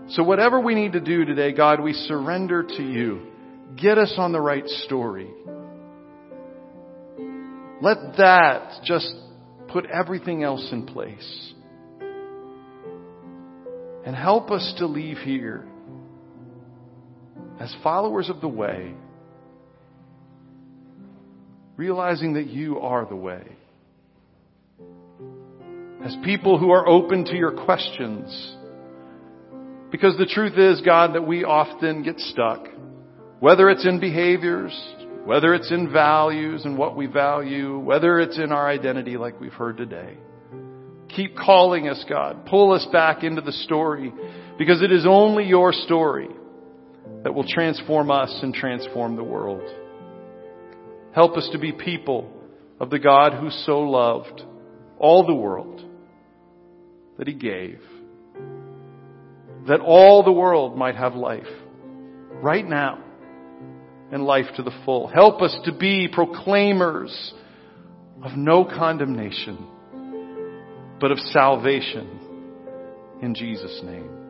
So 0.08 0.22
whatever 0.22 0.60
we 0.60 0.74
need 0.74 0.92
to 0.92 1.00
do 1.00 1.24
today, 1.24 1.52
God, 1.52 1.80
we 1.80 1.92
surrender 1.92 2.62
to 2.62 2.82
you. 2.82 3.26
Get 3.76 3.96
us 3.96 4.14
on 4.18 4.32
the 4.32 4.40
right 4.40 4.66
story. 4.66 5.30
Let 7.80 8.16
that 8.18 8.82
just 8.84 9.12
put 9.68 9.86
everything 9.86 10.42
else 10.42 10.68
in 10.72 10.86
place. 10.86 11.52
And 14.06 14.14
help 14.14 14.50
us 14.50 14.74
to 14.78 14.86
leave 14.86 15.16
here 15.18 15.66
as 17.58 17.74
followers 17.82 18.28
of 18.28 18.40
the 18.42 18.48
way, 18.48 18.92
realizing 21.76 22.34
that 22.34 22.46
you 22.46 22.78
are 22.80 23.06
the 23.06 23.16
way. 23.16 23.42
As 26.04 26.14
people 26.22 26.58
who 26.58 26.70
are 26.70 26.86
open 26.86 27.24
to 27.24 27.34
your 27.34 27.52
questions 27.64 28.53
because 29.94 30.18
the 30.18 30.26
truth 30.26 30.58
is, 30.58 30.80
God, 30.80 31.14
that 31.14 31.24
we 31.24 31.44
often 31.44 32.02
get 32.02 32.18
stuck. 32.18 32.66
Whether 33.38 33.70
it's 33.70 33.86
in 33.86 34.00
behaviors, 34.00 34.76
whether 35.24 35.54
it's 35.54 35.70
in 35.70 35.92
values 35.92 36.64
and 36.64 36.76
what 36.76 36.96
we 36.96 37.06
value, 37.06 37.78
whether 37.78 38.18
it's 38.18 38.36
in 38.36 38.50
our 38.50 38.68
identity 38.68 39.16
like 39.16 39.40
we've 39.40 39.52
heard 39.52 39.76
today. 39.76 40.18
Keep 41.14 41.36
calling 41.36 41.88
us, 41.88 42.04
God. 42.08 42.44
Pull 42.46 42.72
us 42.72 42.84
back 42.90 43.22
into 43.22 43.40
the 43.40 43.52
story 43.52 44.12
because 44.58 44.82
it 44.82 44.90
is 44.90 45.06
only 45.06 45.44
your 45.44 45.72
story 45.72 46.30
that 47.22 47.32
will 47.32 47.46
transform 47.46 48.10
us 48.10 48.36
and 48.42 48.52
transform 48.52 49.14
the 49.14 49.22
world. 49.22 49.62
Help 51.14 51.36
us 51.36 51.48
to 51.52 51.58
be 51.60 51.70
people 51.70 52.32
of 52.80 52.90
the 52.90 52.98
God 52.98 53.34
who 53.34 53.48
so 53.48 53.78
loved 53.78 54.42
all 54.98 55.24
the 55.24 55.36
world 55.36 55.84
that 57.16 57.28
he 57.28 57.34
gave 57.34 57.78
that 59.66 59.80
all 59.80 60.22
the 60.22 60.32
world 60.32 60.76
might 60.76 60.96
have 60.96 61.14
life 61.14 61.46
right 62.42 62.66
now 62.66 63.02
and 64.12 64.24
life 64.24 64.46
to 64.56 64.62
the 64.62 64.72
full. 64.84 65.08
Help 65.08 65.42
us 65.42 65.56
to 65.64 65.72
be 65.72 66.08
proclaimers 66.12 67.34
of 68.22 68.36
no 68.36 68.64
condemnation, 68.64 69.66
but 71.00 71.10
of 71.10 71.18
salvation 71.18 73.18
in 73.22 73.34
Jesus' 73.34 73.80
name. 73.82 74.23